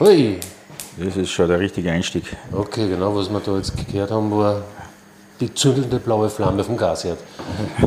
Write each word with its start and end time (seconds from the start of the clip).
Hui. 0.00 0.40
Das 0.96 1.14
ist 1.14 1.30
schon 1.30 1.46
der 1.46 1.60
richtige 1.60 1.92
Einstieg. 1.92 2.24
Okay, 2.52 2.88
genau, 2.88 3.14
was 3.14 3.30
wir 3.30 3.38
da 3.38 3.56
jetzt 3.58 3.74
gehört 3.86 4.10
haben, 4.10 4.30
war 4.30 4.62
die 5.40 5.52
zündelnde 5.52 5.98
blaue 5.98 6.30
Flamme 6.30 6.64
vom 6.64 6.78
Gasherd. 6.78 7.18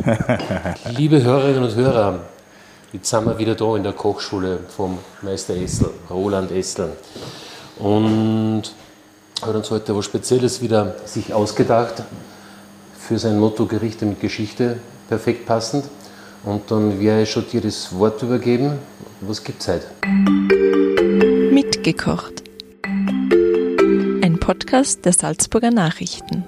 Liebe 0.96 1.20
Hörerinnen 1.20 1.64
und 1.64 1.74
Hörer, 1.74 2.20
jetzt 2.92 3.10
sind 3.10 3.26
wir 3.26 3.36
wieder 3.36 3.56
da 3.56 3.76
in 3.76 3.82
der 3.82 3.94
Kochschule 3.94 4.60
vom 4.76 4.98
Meister 5.22 5.56
Essel, 5.56 5.90
Roland 6.08 6.52
Essel. 6.52 6.92
Und 7.80 8.62
hat 9.42 9.54
uns 9.56 9.72
heute 9.72 9.96
was 9.96 10.04
Spezielles 10.04 10.62
wieder 10.62 10.94
sich 11.06 11.34
ausgedacht 11.34 12.04
für 12.96 13.18
sein 13.18 13.40
Motto 13.40 13.66
Gerichte 13.66 14.06
mit 14.06 14.20
Geschichte, 14.20 14.78
perfekt 15.08 15.46
passend. 15.46 15.86
Und 16.44 16.70
dann 16.70 17.00
werde 17.00 17.22
ich 17.22 17.30
schon 17.32 17.44
dir 17.48 17.60
das 17.60 17.92
Wort 17.98 18.22
übergeben. 18.22 18.78
Was 19.20 19.42
gibt's 19.42 19.66
heute? 19.66 19.86
Mitgekocht. 21.84 22.42
Ein 22.82 24.38
Podcast 24.40 25.04
der 25.04 25.12
Salzburger 25.12 25.70
Nachrichten. 25.70 26.42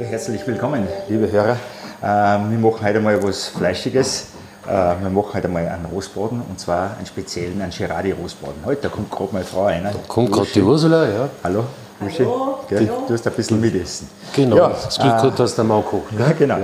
Ja, 0.00 0.06
herzlich 0.06 0.46
willkommen, 0.46 0.88
liebe 1.10 1.30
Hörer. 1.30 1.58
Ähm, 2.02 2.52
wir 2.52 2.58
machen 2.58 2.86
heute 2.86 3.00
mal 3.00 3.22
was 3.22 3.48
Fleischiges. 3.48 4.28
Äh, 4.66 4.70
wir 4.70 5.10
machen 5.10 5.34
heute 5.34 5.48
mal 5.48 5.68
einen 5.68 5.84
Rostbraten 5.84 6.40
und 6.40 6.58
zwar 6.58 6.96
einen 6.96 7.04
speziellen, 7.04 7.60
einen 7.60 7.70
Girardi-Rostbraten. 7.70 8.64
Heute 8.64 8.80
da 8.80 8.88
kommt 8.88 9.10
gerade 9.10 9.28
meine 9.30 9.44
Frau 9.44 9.66
rein. 9.66 9.84
Da 9.84 9.92
kommt 10.08 10.32
gerade 10.32 10.48
die 10.54 10.62
Ursula, 10.62 11.06
ja. 11.06 11.28
Hallo. 11.44 11.64
Uschi. 12.00 12.24
Hallo. 12.24 12.60
Gell? 12.70 12.90
Du 13.06 13.12
hast 13.12 13.26
ein 13.26 13.32
bisschen 13.34 13.60
mitessen. 13.60 14.08
Genau, 14.34 14.56
Ja, 14.56 14.68
das 14.68 14.98
geht 14.98 15.18
gut, 15.18 15.38
dass 15.38 15.54
der 15.54 15.64
Mau 15.64 15.82
kocht. 15.82 16.04
Ja, 16.18 16.32
genau. 16.32 16.56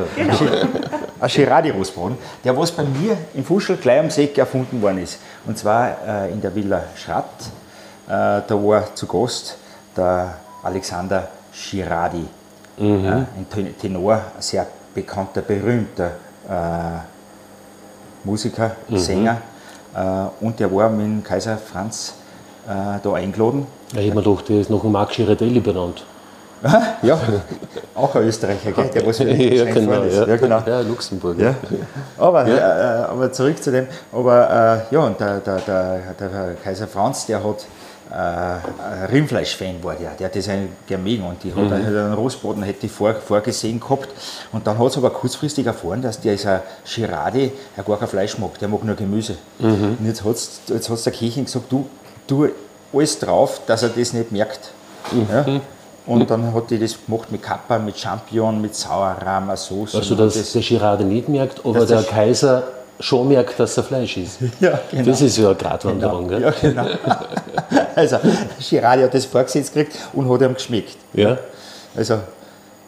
Ein 1.21 1.29
Girardi-Rostbraten, 1.29 2.17
der 2.43 2.57
was 2.57 2.73
bei 2.73 2.85
mir 2.85 3.19
im 3.35 3.45
Fuschel 3.45 3.77
gleich 3.77 4.01
am 4.01 4.09
See 4.09 4.31
erfunden 4.35 4.81
worden 4.81 5.03
ist. 5.03 5.19
Und 5.45 5.59
zwar 5.59 5.99
äh, 6.09 6.33
in 6.33 6.41
der 6.41 6.55
Villa 6.55 6.85
Schratt. 6.97 7.29
Äh, 8.07 8.43
da 8.47 8.51
war 8.51 8.95
zu 8.95 9.07
Gast 9.07 9.57
der 9.97 10.35
Alexander 10.63 11.29
Girardi, 11.53 12.27
äh, 12.79 12.83
ein 12.83 13.47
Ten- 13.53 13.79
Tenor, 13.79 14.15
ein 14.15 14.21
sehr 14.41 14.67
bekannter, 14.95 15.43
berühmter 15.43 16.11
äh, 16.49 17.01
Musiker, 18.25 18.73
Sänger. 18.95 19.39
Äh, 19.95 20.45
und 20.45 20.59
der 20.59 20.73
war 20.75 20.89
mit 20.89 21.07
dem 21.07 21.23
Kaiser 21.23 21.57
Franz 21.59 22.15
da 22.67 23.13
eingeladen. 23.13 23.67
Ja, 23.93 24.01
ich 24.01 24.09
habe 24.11 24.21
mir 24.21 24.25
gedacht, 24.25 24.49
der 24.49 24.61
ist 24.63 24.71
nach 24.71 24.81
dem 24.81 24.93
Marc 24.93 25.11
Girardelli 25.11 25.61
benannt. 25.61 26.03
Ja, 27.03 27.19
auch 27.95 28.15
ein 28.15 28.23
Österreicher, 28.23 28.73
gell? 28.73 28.87
der 28.89 29.07
was 29.07 29.19
ja, 29.21 29.27
genau, 29.27 30.01
ist. 30.03 30.17
ja. 30.17 30.27
Ja, 30.27 30.37
genau. 30.37 30.63
Ja, 30.65 30.81
Luxemburg. 30.81 31.39
Ja. 31.39 31.55
Aber, 32.17 32.47
Äh, 32.47 32.53
äh, 32.57 32.63
aber 33.05 33.31
zurück 33.33 33.63
zu 33.63 33.71
dem. 33.71 33.87
Aber 34.11 34.81
äh, 34.91 34.95
ja, 34.95 35.01
und 35.01 35.21
der, 35.21 35.41
der, 35.41 35.59
der, 35.59 35.99
der 36.19 36.55
Kaiser 36.65 36.87
Franz, 36.87 37.27
der 37.27 37.45
hat 37.45 37.67
äh, 38.15 39.07
Rindfleisch-Fan 39.11 39.83
war 39.83 39.95
der. 39.95 40.11
Der 40.13 40.27
hat 40.27 40.37
das 40.37 40.47
mögen 40.47 41.25
und 41.27 41.43
die 41.43 41.53
hat 41.53 41.73
einen, 41.73 41.87
einen 41.87 42.15
Rostbraten 42.15 42.63
hätte 42.63 42.87
ich 42.87 42.93
vor, 42.93 43.15
vorgesehen 43.15 43.81
gehabt. 43.81 44.09
Und 44.53 44.67
dann 44.67 44.79
hat 44.79 44.87
es 44.87 44.97
aber 44.97 45.11
kurzfristig 45.11 45.67
erfahren, 45.67 46.01
dass 46.03 46.21
der 46.21 46.35
ist 46.35 46.47
ein 46.47 46.61
Girardi, 46.95 47.53
der 47.77 47.85
gar 47.85 47.99
kein 47.99 48.09
Fleisch 48.09 48.39
mag, 48.39 48.59
der 48.59 48.69
mag 48.69 48.85
nur 48.85 48.95
Gemüse. 48.95 49.37
Und 49.59 49.99
jetzt 50.07 50.25
hat 50.25 50.37
jetzt 50.69 50.89
hat's 50.91 51.03
der 51.03 51.13
Kirchen 51.13 51.45
gesagt, 51.45 51.71
du, 51.71 51.87
tu 52.27 52.49
alles 52.93 53.19
drauf, 53.19 53.61
dass 53.67 53.83
er 53.83 53.89
das 53.89 54.13
nicht 54.13 54.31
merkt. 54.31 54.71
Ja? 55.31 55.45
Und 56.07 56.31
dann 56.31 56.53
hat 56.55 56.71
die 56.71 56.79
das 56.79 56.97
gemacht 57.07 57.33
mit 57.33 57.43
Kappa, 57.43 57.79
mit 57.79 57.99
Champignon, 57.99 58.61
mit 58.61 58.75
Sauerrahm, 58.77 59.51
Soße. 59.57 59.97
Also, 59.97 60.15
dass 60.15 60.53
der 60.53 60.63
Girardi 60.63 61.05
nicht 61.05 61.29
merkt, 61.29 61.61
aber 61.65 61.85
der 61.87 62.03
der- 62.03 62.03
Kaiser 62.03 62.63
schon 63.01 63.29
merkt, 63.29 63.59
dass 63.59 63.77
er 63.77 63.85
Fleisch 63.85 64.17
ist. 64.17 64.39
Ja, 64.61 64.79
genau. 64.91 65.05
Das 65.05 65.21
ist 65.21 65.37
ja 65.37 65.47
eine 65.47 65.55
Gratwanderung, 65.57 66.31
Ja, 66.31 66.39
gell? 66.51 66.55
genau. 66.61 66.87
Also, 67.97 68.17
Girardi 68.69 69.03
hat 69.05 69.15
das 69.15 69.25
vorgesetzt 69.25 69.73
gekriegt 69.73 69.99
und 70.13 70.29
hat 70.29 70.41
ihm 70.43 70.55
geschmeckt. 70.55 70.97
Ja. 71.13 71.39
Also, 71.97 72.19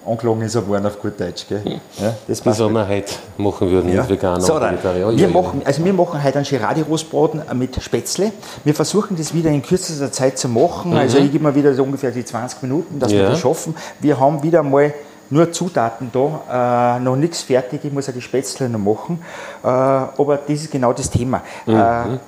angelogen 0.05 0.43
ist 0.43 0.55
er 0.57 0.63
geworden 0.63 0.85
auf 0.87 1.01
gut 1.01 1.19
Deutsch. 1.19 1.47
Gell? 1.49 1.63
Ja, 2.01 2.15
das 2.27 2.43
Das, 2.43 2.47
was 2.47 2.59
wir 2.71 2.89
heute 2.89 3.13
machen 3.37 3.71
würden 3.71 3.95
mit 3.95 4.09
Veganer 4.09 4.41
So, 4.41 4.59
dann. 4.59 4.77
Ja, 4.83 5.11
Wir 5.11 5.17
ja, 5.17 5.29
machen, 5.29 5.63
also 5.65 5.85
wir 5.85 5.93
machen 5.93 6.23
heute 6.23 6.39
einen 6.39 6.45
Girardi-Rostbraten 6.47 7.43
mit 7.55 7.81
Spätzle. 7.83 8.33
Wir 8.65 8.75
versuchen 8.75 9.17
das 9.17 9.33
wieder 9.35 9.51
in 9.51 9.63
kürzester 9.63 10.11
Zeit 10.11 10.39
zu 10.39 10.49
machen. 10.49 10.97
Also 10.97 11.19
ich 11.19 11.31
gebe 11.31 11.45
mir 11.45 11.55
wieder 11.55 11.73
so 11.75 11.83
ungefähr 11.85 12.11
die 12.11 12.25
20 12.25 12.63
Minuten, 12.63 12.99
dass 12.99 13.11
wir 13.13 13.19
Mhm. 13.19 13.25
Ja. 13.25 13.31
das 13.31 13.41
schaffen. 13.41 13.75
Wir 14.01 14.19
haben 14.19 14.43
wieder 14.43 14.63
mal 14.65 14.93
nur 15.31 15.53
Zutaten 15.53 16.11
da, 16.13 16.97
äh, 16.97 17.01
noch 17.01 17.17
nichts 17.17 17.43
fertig. 17.43 17.85
Ich 17.85 17.93
muss 17.93 18.07
ja 18.07 18.13
die 18.13 18.23
Spätzle 18.23 18.69
noch 18.69 18.79
machen. 18.79 19.23
Äh, 19.63 19.67
aber 19.67 20.39
das 20.47 20.63
ist 20.63 20.71
genau 20.71 20.93
das 20.93 21.11
Thema. 21.11 21.43
Mhm. 21.67 21.75
Äh, 21.75 22.19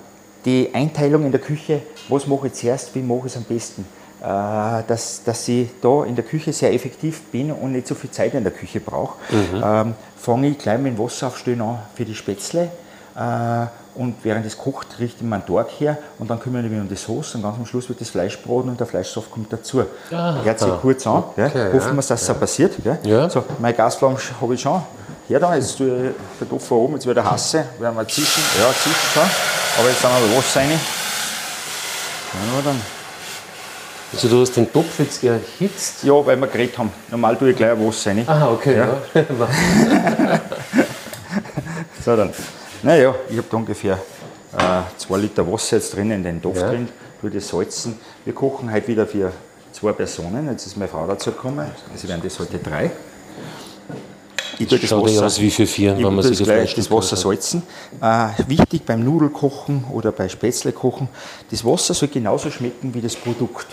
die 0.44 0.70
Einteilung 0.72 1.24
in 1.24 1.32
der 1.32 1.40
Küche, 1.40 1.82
was 2.08 2.26
mache 2.26 2.48
ich 2.48 2.54
zuerst, 2.54 2.94
wie 2.94 3.02
mache 3.02 3.26
ich 3.26 3.32
es 3.32 3.36
am 3.36 3.44
besten. 3.44 3.84
Äh, 4.20 4.24
dass, 4.86 5.22
dass 5.24 5.46
ich 5.46 5.68
da 5.80 6.04
in 6.04 6.16
der 6.16 6.24
Küche 6.24 6.52
sehr 6.52 6.72
effektiv 6.72 7.22
bin 7.30 7.52
und 7.52 7.72
nicht 7.72 7.86
so 7.86 7.94
viel 7.94 8.10
Zeit 8.10 8.34
in 8.34 8.42
der 8.42 8.52
Küche 8.52 8.80
brauche, 8.80 9.16
ähm, 9.32 9.94
fange 10.16 10.48
ich 10.48 10.58
gleich 10.58 10.78
mit 10.80 10.96
dem 10.96 10.98
Wasser 10.98 11.28
aufstellen 11.28 11.60
an 11.60 11.78
für 11.94 12.04
die 12.04 12.16
Spätzle. 12.16 12.70
Äh, 13.18 13.66
und 13.96 14.14
während 14.22 14.46
es 14.46 14.56
kocht, 14.56 15.00
richte 15.00 15.24
ich 15.24 15.28
meinen 15.28 15.44
Tag 15.44 15.68
her 15.80 15.98
und 16.20 16.30
dann 16.30 16.38
kümmere 16.38 16.64
ich 16.64 16.70
mich 16.70 16.80
um 16.80 16.88
die 16.88 16.94
Sauce 16.94 17.34
und 17.34 17.42
ganz 17.42 17.58
am 17.58 17.66
Schluss 17.66 17.88
wird 17.88 18.00
das 18.00 18.10
Fleisch 18.10 18.38
braten 18.38 18.68
und 18.68 18.78
der 18.78 18.86
Fleischsaft 18.86 19.28
kommt 19.28 19.52
dazu. 19.52 19.82
Aha. 20.12 20.40
Hört 20.44 20.60
sich 20.60 20.68
kurz 20.80 21.04
an. 21.04 21.24
Okay, 21.36 21.50
ja. 21.52 21.72
Hoffen 21.72 21.88
ja, 21.88 21.94
wir, 21.94 21.96
dass 21.96 22.06
das 22.06 22.38
passiert. 22.38 22.74
Gell? 22.82 22.96
Ja. 23.02 23.28
So, 23.28 23.42
meine 23.58 23.74
Gasflamme 23.74 24.16
habe 24.40 24.54
ich 24.54 24.60
schon. 24.60 24.80
Her 25.26 25.40
da, 25.40 25.56
jetzt 25.56 25.76
tue 25.76 26.10
ich 26.10 26.14
den 26.38 26.48
Topf 26.48 26.70
oben, 26.70 26.94
jetzt 26.94 27.08
wieder 27.08 27.28
hasse, 27.28 27.64
werden 27.80 27.96
wir 27.96 28.06
zischen. 28.06 28.42
Ja, 28.60 28.70
zischen 28.72 28.94
schon. 29.12 29.22
Aber 29.78 29.88
jetzt 29.88 30.00
sind 30.00 30.10
wir 30.10 30.38
Wasser 30.38 30.60
rein. 30.60 30.70
Ja, 30.70 32.62
dann. 32.64 32.80
Also 34.12 34.28
du 34.28 34.40
hast 34.42 34.56
den 34.56 34.72
Topf 34.72 35.00
jetzt 35.00 35.24
erhitzt. 35.24 36.04
Ja, 36.04 36.24
weil 36.24 36.36
wir 36.36 36.46
geredet 36.46 36.78
haben. 36.78 36.92
Normal 37.10 37.36
tue 37.36 37.50
ich 37.50 37.56
gleich 37.56 37.72
ein 37.72 37.84
Wasser 37.84 38.10
rein. 38.12 38.28
Aha, 38.28 38.48
okay. 38.52 38.76
Ja. 38.76 39.00
So, 42.04 42.16
dann. 42.16 42.32
Naja, 42.82 43.14
ich 43.28 43.36
habe 43.36 43.46
da 43.50 43.56
ungefähr 43.56 43.98
äh, 44.56 44.82
zwei 44.96 45.18
Liter 45.18 45.50
Wasser 45.50 45.76
jetzt 45.76 45.94
drin 45.96 46.10
in 46.10 46.22
den 46.22 46.40
Topf 46.40 46.58
Ja. 46.60 46.70
drin. 46.70 46.88
Tue 47.20 47.30
das 47.30 47.48
salzen. 47.48 47.98
Wir 48.24 48.32
kochen 48.32 48.72
heute 48.72 48.86
wieder 48.88 49.06
für 49.06 49.32
zwei 49.72 49.92
Personen. 49.92 50.48
Jetzt 50.48 50.66
ist 50.66 50.76
meine 50.76 50.88
Frau 50.88 51.06
dazu 51.06 51.32
gekommen. 51.32 51.66
Also 51.92 52.08
werden 52.08 52.20
das 52.22 52.38
heute 52.38 52.58
drei. 52.58 52.90
Ich 54.60 54.68
tue 54.68 54.78
das 54.78 54.88
Schaut 54.88 55.04
Wasser, 55.04 55.26
aus 55.26 55.40
wie 55.40 55.50
für 55.50 55.66
vier, 55.66 55.96
wenn 55.96 56.14
man 56.14 56.22
sich 56.22 56.38
das, 56.38 56.46
das 56.46 56.46
gleich, 56.46 56.74
das 56.74 56.90
Wasser 56.90 57.16
salzen. 57.16 57.62
Äh, 58.00 58.28
wichtig 58.46 58.84
beim 58.86 59.04
Nudelkochen 59.04 59.84
oder 59.92 60.10
bei 60.12 60.28
Spätzle 60.28 60.72
kochen, 60.72 61.08
das 61.50 61.64
Wasser 61.64 61.94
soll 61.94 62.08
genauso 62.08 62.50
schmecken 62.50 62.92
wie 62.94 63.00
das 63.00 63.14
Produkt 63.16 63.66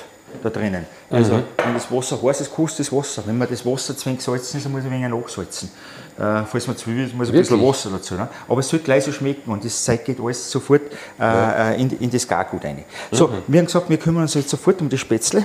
da 0.43 0.49
drinnen. 0.49 0.85
Also 1.09 1.33
Mhm. 1.35 1.43
wenn 1.57 1.73
das 1.73 1.91
Wasser 1.91 2.19
heiß 2.21 2.41
ist, 2.41 2.53
kostet 2.53 2.87
das 2.87 2.93
Wasser. 2.93 3.23
Wenn 3.25 3.37
man 3.37 3.47
das 3.49 3.65
Wasser 3.65 3.95
zwingend 3.97 4.21
salzen 4.21 4.57
ist, 4.57 4.63
dann 4.65 4.71
muss 4.71 4.81
ich 4.81 4.87
ein 4.87 4.93
wenig 4.93 5.09
nachsalzen. 5.09 5.69
Äh, 6.17 6.43
falls 6.45 6.65
man 6.67 6.77
Zwiebeln 6.77 7.07
ist, 7.07 7.15
muss 7.15 7.27
ein 7.27 7.33
bisschen? 7.33 7.61
Wasser 7.61 7.89
dazu. 7.91 8.15
Ne? 8.15 8.27
Aber 8.47 8.59
es 8.59 8.69
soll 8.69 8.79
gleich 8.79 9.03
so 9.03 9.11
schmecken 9.11 9.51
und 9.51 9.65
das 9.65 9.83
Zeug 9.83 10.05
geht 10.05 10.19
alles 10.19 10.49
sofort 10.49 10.81
äh, 11.19 11.81
in, 11.81 11.89
in 11.99 12.09
das 12.09 12.27
Gargut 12.27 12.63
rein. 12.63 12.85
So, 13.11 13.27
Mhm. 13.27 13.31
wir 13.47 13.59
haben 13.59 13.65
gesagt, 13.65 13.89
wir 13.89 13.97
kümmern 13.97 14.21
uns 14.23 14.33
jetzt 14.33 14.49
sofort 14.49 14.79
um 14.81 14.87
die 14.89 14.97
Spätzle. 14.97 15.43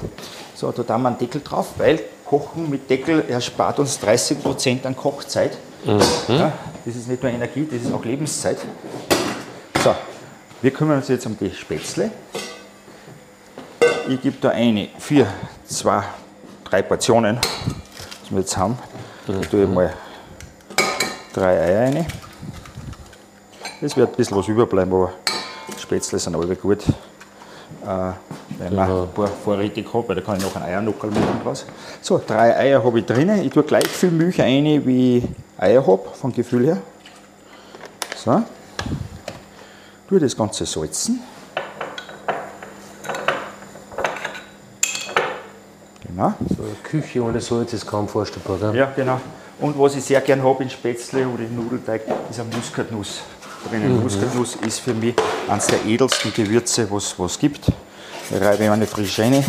So, 0.54 0.70
da 0.70 0.82
tun 0.82 1.02
wir 1.02 1.08
einen 1.08 1.18
Deckel 1.18 1.40
drauf, 1.42 1.68
weil 1.78 2.00
Kochen 2.24 2.70
mit 2.70 2.88
Deckel 2.88 3.24
erspart 3.28 3.80
uns 3.80 3.98
30% 4.00 4.86
an 4.86 4.94
Kochzeit. 4.96 5.56
Mhm. 5.84 5.98
Ja, 6.28 6.52
das 6.84 6.94
ist 6.94 7.08
nicht 7.08 7.22
nur 7.22 7.32
Energie, 7.32 7.66
das 7.70 7.82
ist 7.82 7.92
auch 7.92 8.04
Lebenszeit. 8.04 8.58
So, 9.82 9.94
wir 10.62 10.70
kümmern 10.70 10.98
uns 10.98 11.08
jetzt 11.08 11.26
um 11.26 11.36
die 11.36 11.50
Spätzle. 11.52 12.10
Ich 14.10 14.20
gebe 14.20 14.38
da 14.40 14.48
eine 14.48 14.88
für 14.98 15.24
zwei, 15.64 16.02
drei 16.64 16.82
Portionen, 16.82 17.36
was 17.36 18.30
wir 18.30 18.40
jetzt 18.40 18.56
haben. 18.56 18.76
Da 19.24 19.34
tue 19.34 19.62
ich 19.62 19.70
mal 19.70 19.94
drei 21.32 21.60
Eier 21.60 21.82
rein. 21.82 22.06
Es 23.80 23.96
wird 23.96 24.10
ein 24.10 24.16
bisschen 24.16 24.36
was 24.36 24.48
überbleiben, 24.48 24.92
aber 24.92 25.12
Spätzle 25.78 26.18
sind 26.18 26.34
alle 26.34 26.56
gut. 26.56 26.82
Äh, 26.88 27.86
weil 27.86 28.70
man 28.72 29.02
ein 29.02 29.08
paar 29.14 29.28
vorrätig 29.28 29.86
habe, 29.94 30.08
weil 30.08 30.16
da 30.16 30.22
kann 30.22 30.38
ich 30.38 30.42
noch 30.42 30.56
einen 30.56 30.64
Eiernockerl 30.64 31.10
machen 31.10 31.40
draus. 31.44 31.64
So, 32.00 32.20
drei 32.26 32.56
Eier 32.56 32.82
habe 32.82 32.98
ich 32.98 33.06
drinnen. 33.06 33.44
Ich 33.44 33.52
tue 33.52 33.62
gleich 33.62 33.86
viel 33.86 34.10
Milch 34.10 34.40
rein, 34.40 34.84
wie 34.84 35.18
ich 35.18 35.24
Eier 35.56 35.86
habe, 35.86 36.08
vom 36.20 36.32
Gefühl 36.32 36.66
her. 36.66 36.78
So. 38.16 38.42
Tue 40.08 40.18
das 40.18 40.36
Ganze 40.36 40.66
salzen. 40.66 41.20
Genau. 46.20 46.34
So 46.54 46.62
eine 46.64 46.74
Küche 46.82 47.22
ohne 47.22 47.40
Salz 47.40 47.72
ist 47.72 47.86
kaum 47.86 48.06
vorstellbar. 48.06 48.58
Gell? 48.58 48.76
Ja, 48.76 48.92
genau. 48.94 49.18
Und 49.58 49.78
was 49.78 49.96
ich 49.96 50.04
sehr 50.04 50.20
gern 50.20 50.42
habe 50.42 50.62
in 50.62 50.68
Spätzle 50.68 51.26
oder 51.26 51.44
in 51.44 51.56
Nudelteig, 51.56 52.02
ist 52.28 52.40
eine 52.40 52.54
Muskatnuss. 52.54 53.20
Drinnen. 53.68 54.02
Muskatnuss 54.02 54.56
ist 54.66 54.80
für 54.80 54.92
mich 54.92 55.14
eines 55.48 55.66
der 55.68 55.84
edelsten 55.86 56.32
Gewürze, 56.34 56.90
was 56.90 57.14
es 57.18 57.38
gibt. 57.38 57.68
Ich 58.30 58.40
reibe 58.40 58.64
ich 58.64 58.70
eine 58.70 58.86
frische 58.86 59.22
rein. 59.22 59.42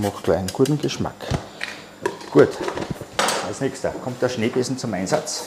Macht 0.00 0.22
gleich 0.22 0.38
einen 0.38 0.52
guten 0.52 0.78
Geschmack. 0.80 1.14
Gut. 2.30 2.50
Als 3.48 3.60
nächster 3.60 3.90
kommt 4.04 4.22
der 4.22 4.28
Schneebesen 4.28 4.78
zum 4.78 4.94
Einsatz 4.94 5.46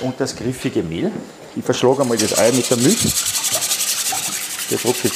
und 0.00 0.14
das 0.20 0.36
griffige 0.36 0.84
Mehl. 0.84 1.10
Ich 1.56 1.64
verschlage 1.64 2.02
einmal 2.02 2.16
das 2.16 2.38
Ei 2.38 2.52
mit 2.52 2.70
der 2.70 2.76
Milch. 2.76 3.02
Der 4.70 4.78
Tropfe 4.78 5.08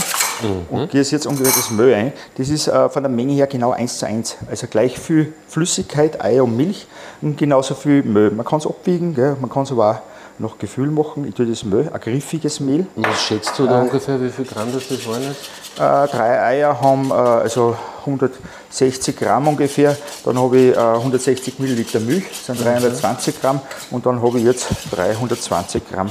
Zucker. 0.00 0.48
Ja? 0.70 0.78
Und 0.78 0.90
gieße 0.90 1.12
jetzt 1.12 1.26
ungefähr 1.26 1.52
das 1.54 1.70
Mehl 1.70 1.94
ein. 1.94 2.12
Das 2.36 2.48
ist 2.48 2.68
äh, 2.68 2.88
von 2.88 3.02
der 3.02 3.10
Menge 3.10 3.32
her 3.32 3.46
genau 3.46 3.72
1 3.72 3.98
zu 3.98 4.06
1. 4.06 4.36
Also 4.50 4.66
gleich 4.66 4.98
viel 4.98 5.32
Flüssigkeit, 5.48 6.22
Eier 6.22 6.44
und 6.44 6.56
Milch 6.56 6.86
und 7.22 7.36
genauso 7.36 7.74
viel 7.74 8.02
Mehl. 8.02 8.30
Man 8.30 8.44
kann 8.44 8.58
es 8.58 8.66
abwiegen, 8.66 9.14
gell? 9.14 9.36
man 9.40 9.50
kann 9.50 9.64
es 9.64 9.72
aber 9.72 9.90
auch 9.90 10.00
nach 10.38 10.58
Gefühl 10.58 10.90
machen. 10.90 11.26
Ich 11.26 11.34
tue 11.34 11.46
das 11.46 11.64
Mehl, 11.64 11.88
ein 11.92 12.00
griffiges 12.00 12.60
Mehl. 12.60 12.86
Was 12.96 13.22
schätzt 13.22 13.58
du 13.58 13.66
da 13.66 13.80
ungefähr, 13.80 14.20
wie 14.20 14.28
viel 14.28 14.44
Gramm 14.44 14.72
das 14.72 14.88
das 14.88 15.06
waren 15.06 15.22
jetzt? 15.22 15.48
Äh, 15.76 16.08
drei 16.08 16.42
Eier 16.42 16.80
haben 16.80 17.10
äh, 17.10 17.14
also 17.14 17.76
160 18.00 19.16
Gramm 19.16 19.48
ungefähr. 19.48 19.96
Dann 20.24 20.38
habe 20.38 20.58
ich 20.58 20.76
äh, 20.76 20.78
160 20.78 21.58
Milliliter 21.58 22.00
Milch, 22.00 22.24
das 22.28 22.46
sind 22.46 22.64
320 22.64 23.40
Gramm. 23.40 23.60
Und 23.90 24.06
dann 24.06 24.22
habe 24.22 24.38
ich 24.38 24.44
jetzt 24.44 24.68
320 24.92 25.82
Gramm 25.90 26.10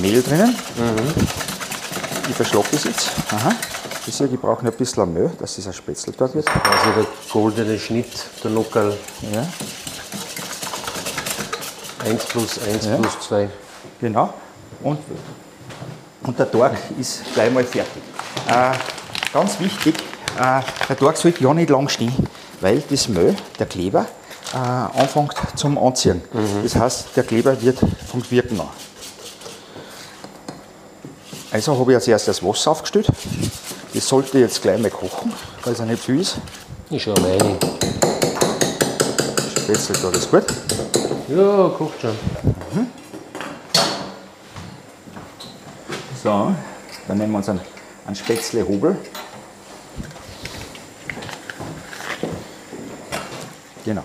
Mehl 0.00 0.22
drinnen. 0.22 0.54
Ich 2.28 2.34
verschlag 2.34 2.64
das 2.70 2.84
jetzt. 2.84 3.10
Aha. 3.30 3.52
Ich 4.06 4.14
sehe, 4.14 4.28
die 4.28 4.36
brauchen 4.36 4.66
ein 4.66 4.72
bisschen 4.72 5.12
Mehl, 5.12 5.30
dass 5.38 5.56
das 5.56 5.66
ein 5.66 5.72
Spätzle 5.72 6.12
dort 6.16 6.34
wird. 6.34 6.46
Also 6.48 6.90
der 6.96 7.06
goldene 7.32 7.78
Schnitt, 7.78 8.08
der 8.42 8.50
Nockerl. 8.50 8.96
Ja, 9.32 9.46
1 12.04 12.24
plus 12.26 12.58
1 12.66 12.84
Ja. 12.86 12.96
plus 12.96 13.18
2. 13.28 13.48
genau. 14.00 14.34
Und, 14.82 14.98
und 16.22 16.38
der 16.38 16.50
Tag 16.50 16.76
ist 16.98 17.22
gleich 17.32 17.50
mal 17.50 17.64
fertig. 17.64 18.02
Äh, 18.46 18.72
ganz 19.32 19.58
wichtig, 19.60 19.94
äh, 20.38 20.60
der 20.88 20.96
Tag 20.98 21.16
sollte 21.16 21.42
ja 21.42 21.54
nicht 21.54 21.70
lang 21.70 21.88
stehen, 21.88 22.14
weil 22.60 22.82
das 22.90 23.08
Mehl, 23.08 23.34
der 23.58 23.66
Kleber, 23.66 24.06
äh, 24.52 24.56
anfängt 24.56 25.32
zum 25.56 25.78
Anziehen. 25.78 26.20
Das 26.62 26.76
heißt, 26.76 27.06
der 27.16 27.24
Kleber 27.24 27.60
wird 27.62 27.78
vom 27.78 28.22
Wirken 28.30 28.60
an. 28.60 28.68
Also 31.54 31.78
habe 31.78 31.92
ich 31.92 31.94
als 31.94 32.08
erstes 32.08 32.38
das 32.38 32.44
Wasser 32.44 32.72
aufgestellt. 32.72 33.06
Das 33.94 34.08
sollte 34.08 34.40
jetzt 34.40 34.60
gleich 34.60 34.76
mal 34.76 34.90
kochen, 34.90 35.32
weil 35.62 35.72
es 35.72 35.78
ja 35.78 35.84
nicht 35.84 36.02
viel 36.02 36.20
ist. 36.20 36.38
Ich 36.90 37.04
schau 37.04 37.14
mal 37.14 37.30
rein. 37.30 37.56
Spätzle 39.56 39.94
da 40.02 40.10
das 40.10 40.28
gut. 40.28 40.46
Ja, 41.28 41.68
kocht 41.78 42.00
schon. 42.00 42.18
So, 46.24 46.52
dann 47.06 47.18
nehmen 47.18 47.30
wir 47.30 47.38
uns 47.38 47.48
einen, 47.48 47.60
einen 48.04 48.16
Spätzle-Hobel. 48.16 48.96
Genau. 53.84 54.02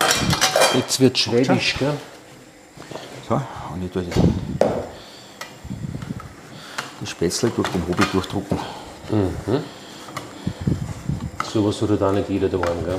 Jetzt 0.75 1.00
wird 1.00 1.18
schwäbisch, 1.18 1.78
gell? 1.80 1.98
So, 3.28 3.42
und 3.74 3.84
ich 3.84 3.92
tue 3.92 4.04
die 4.04 4.59
Spätzle 7.19 7.50
durch 7.50 7.68
den 7.68 7.86
Hobel 7.86 8.06
durchdrucken. 8.13 8.57
Sowas 11.51 11.81
hat 11.81 11.89
halt 11.89 12.01
auch 12.01 12.13
nicht 12.13 12.30
jeder 12.30 12.48
daheim, 12.48 12.86
gell? 12.86 12.95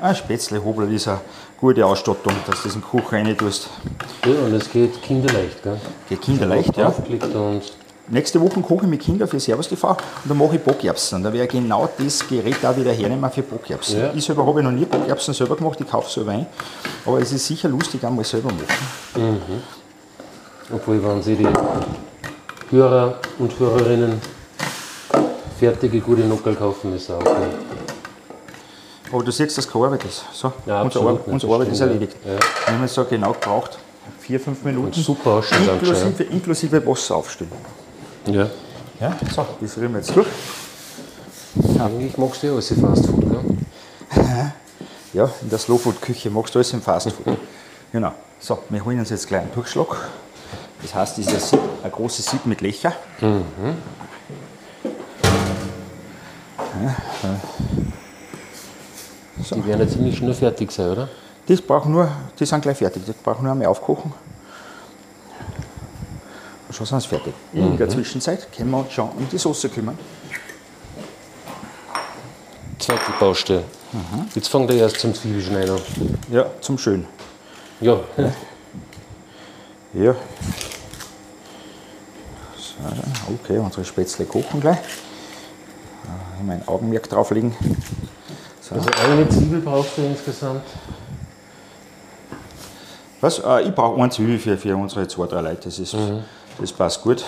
Ein 0.00 0.14
Spätzle-Hobel 0.14 0.92
ist 0.92 1.08
eine 1.08 1.20
gute 1.58 1.84
Ausstattung, 1.84 2.34
dass 2.46 2.62
du 2.62 2.68
das 2.68 2.76
in 2.76 2.82
Küche 2.82 3.10
rein 3.10 3.36
tust. 3.36 3.68
Ja, 4.24 4.46
und 4.46 4.54
es 4.54 4.70
geht 4.70 5.02
kinderleicht, 5.02 5.60
gell? 5.64 5.80
Geht 6.08 6.22
kinderleicht, 6.22 6.76
ja. 6.76 6.86
Und 6.86 7.62
Nächste 8.06 8.40
Woche 8.40 8.60
koche 8.60 8.84
ich 8.84 8.90
mit 8.90 9.00
Kindern 9.00 9.26
für 9.26 9.40
Servus 9.40 9.66
TV 9.66 9.88
und 9.88 9.98
dann 10.26 10.38
mache 10.38 10.54
ich 10.54 10.62
Bockerbsen. 10.62 11.24
Da 11.24 11.32
werde 11.32 11.46
ich 11.46 11.50
genau 11.50 11.88
das 11.98 12.28
Gerät 12.28 12.64
auch 12.64 12.76
wieder 12.76 12.92
hernehmen 12.92 13.28
für 13.32 13.42
Bockerbsen. 13.42 13.98
Ja. 13.98 14.12
Ich 14.14 14.24
selber 14.24 14.46
habe 14.46 14.62
noch 14.62 14.70
nie 14.70 14.84
Bockerbsen 14.84 15.34
selber 15.34 15.56
gemacht, 15.56 15.80
ich 15.80 15.90
kaufe 15.90 16.08
selber 16.08 16.30
ein. 16.30 16.46
Aber 17.06 17.18
es 17.18 17.32
ist 17.32 17.44
sicher 17.44 17.68
lustig, 17.68 18.04
einmal 18.04 18.24
selber 18.24 18.50
machen. 18.52 19.62
Obwohl, 20.72 21.02
wenn 21.02 21.22
Sie 21.22 21.34
die 21.34 21.48
Hörer 22.70 23.18
und 23.38 23.58
Hörerinnen 23.58 24.20
fertige, 25.58 26.00
gute 26.00 26.22
Nockerl 26.22 26.56
kaufen, 26.56 26.94
ist 26.94 27.10
auch 27.10 27.20
okay. 27.20 27.48
Aber 29.12 29.22
du 29.22 29.30
siehst, 29.30 29.56
dass 29.56 29.70
keine 29.70 29.84
Arbeit 29.84 30.04
ist. 30.04 30.24
So, 30.32 30.52
Ja, 30.66 30.82
unsere, 30.82 31.04
absolut 31.04 31.06
Ar 31.06 31.12
nicht, 31.14 31.26
unsere 31.28 31.54
Arbeit 31.54 31.68
ist 31.68 31.80
erledigt. 31.80 32.16
ja. 32.24 32.32
Wir 32.32 32.74
haben 32.74 32.82
jetzt 32.82 32.94
so 32.94 33.04
genau 33.04 33.32
gebraucht, 33.32 33.78
vier, 34.18 34.40
fünf 34.40 34.62
Minuten. 34.64 34.86
Und 34.86 34.94
super 34.94 35.30
ausschaut 35.30 35.58
Inklusive, 35.80 36.22
inklusive 36.24 36.86
Wasser 36.86 37.16
aufstellen. 37.16 37.52
Ja. 38.26 38.48
Ja, 39.00 39.16
so, 39.34 39.46
das 39.60 39.76
rühren 39.76 39.92
wir 39.92 39.98
jetzt 39.98 40.14
durch. 40.14 40.26
Eigentlich 41.78 42.16
magst 42.16 42.42
du 42.42 42.46
ja 42.48 42.52
alles 42.54 42.72
Fast 42.80 43.06
Food, 43.06 43.24
gell? 43.30 43.56
Ja, 45.12 45.30
in 45.42 45.48
der 45.50 45.58
Slowfood-Küche 45.58 46.30
magst 46.30 46.54
du 46.54 46.58
alles 46.58 46.72
im 46.72 46.82
Fastfood. 46.82 47.36
genau. 47.92 48.12
So, 48.40 48.58
wir 48.68 48.84
holen 48.84 48.98
uns 48.98 49.10
jetzt 49.10 49.28
gleich 49.28 49.42
einen 49.42 49.52
Durchschlag. 49.52 49.86
Das 50.84 50.94
heißt, 50.94 51.16
das 51.18 51.26
ist 51.26 51.32
ein, 51.32 51.40
Sieb, 51.40 51.60
ein 51.82 51.90
großes 51.90 52.26
Sieb 52.26 52.44
mit 52.44 52.60
Löcher. 52.60 52.92
Die 59.50 59.66
werden 59.66 59.80
ja 59.80 59.88
ziemlich 59.88 60.16
schnell 60.18 60.34
fertig 60.34 60.70
sein, 60.70 60.90
oder? 60.90 61.08
Das 61.46 61.62
brauchen 61.62 61.92
nur, 61.92 62.10
die 62.38 62.44
sind 62.44 62.60
gleich 62.60 62.76
fertig. 62.76 63.02
Die 63.06 63.12
brauchen 63.12 63.44
nur 63.44 63.52
einmal 63.52 63.66
aufkochen. 63.68 64.12
Und 66.68 66.74
schon 66.74 66.84
sind 66.86 67.00
sie 67.00 67.08
fertig. 67.08 67.32
In 67.54 67.76
der 67.78 67.88
Zwischenzeit 67.88 68.52
können 68.52 68.70
wir 68.70 68.78
uns 68.78 68.92
schon 68.92 69.08
um 69.08 69.26
die 69.30 69.38
Soße 69.38 69.70
kümmern. 69.70 69.98
Zweite 72.78 73.00
Baustelle. 73.18 73.64
Jetzt 74.34 74.48
fängt 74.48 74.70
er 74.70 74.76
erst 74.76 75.00
zum 75.00 75.14
Zwiebelschneiden 75.14 75.76
an. 75.76 75.80
Ja, 76.30 76.46
zum 76.60 76.76
Schön. 76.76 77.06
Ja, 77.80 77.98
Ja. 79.94 80.14
So, 80.14 80.73
okay, 83.32 83.58
unsere 83.58 83.84
Spätzle 83.84 84.24
kochen 84.24 84.60
gleich. 84.60 84.78
Da 86.04 86.44
mein 86.44 86.66
Augenmerk 86.66 87.08
drauflegen. 87.08 87.54
So. 88.60 88.74
also 88.74 88.88
eine 89.04 89.28
Zwiebel 89.28 89.60
brauchst 89.60 89.98
du 89.98 90.02
insgesamt. 90.02 90.64
Was? 93.20 93.38
Äh, 93.38 93.62
ich 93.62 93.74
brauche 93.74 94.00
eine 94.00 94.10
Zwiebel 94.10 94.38
für, 94.38 94.56
für 94.56 94.76
unsere 94.76 95.06
zwei, 95.08 95.26
drei 95.26 95.40
Leute. 95.40 95.64
Das, 95.64 95.78
ist, 95.78 95.96
das 96.58 96.72
passt 96.72 97.02
gut. 97.02 97.24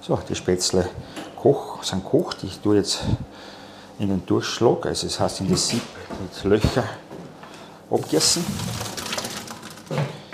So, 0.00 0.18
die 0.28 0.34
Spätzle 0.34 0.88
koch, 1.36 1.82
sind 1.82 2.04
kocht. 2.04 2.44
Ich 2.44 2.58
tue 2.58 2.76
jetzt 2.76 3.00
in 3.98 4.08
den 4.08 4.26
Durchschlag, 4.26 4.86
also 4.86 5.06
das 5.06 5.20
heißt 5.20 5.40
in 5.40 5.50
das 5.50 5.68
Sieb 5.68 5.82
mit 6.20 6.44
Löcher 6.44 6.84
abgießen. 7.90 8.44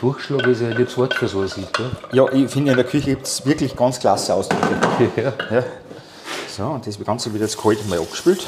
Durchschlag 0.00 0.46
ist 0.46 0.62
ja 0.62 0.70
jetzt 0.70 0.96
Wort 0.96 1.12
für 1.12 1.28
so 1.28 1.42
ein 1.42 1.48
Sieb, 1.48 1.70
gell? 1.74 1.90
Ja, 2.12 2.24
ich 2.32 2.50
finde 2.50 2.70
in 2.70 2.76
der 2.78 2.86
Küche 2.86 3.10
gibt 3.10 3.26
es 3.26 3.44
wirklich 3.44 3.76
ganz 3.76 4.00
klasse 4.00 4.32
Ausdrücke. 4.32 4.64
Ja. 5.16 5.32
Ja. 5.50 5.62
So, 6.56 6.64
und 6.64 6.86
das 6.86 6.98
Ganze 7.04 7.30
wird 7.32 7.42
jetzt 7.42 7.60
kalt 7.60 7.86
mal 7.86 7.98
abgespült. 7.98 8.46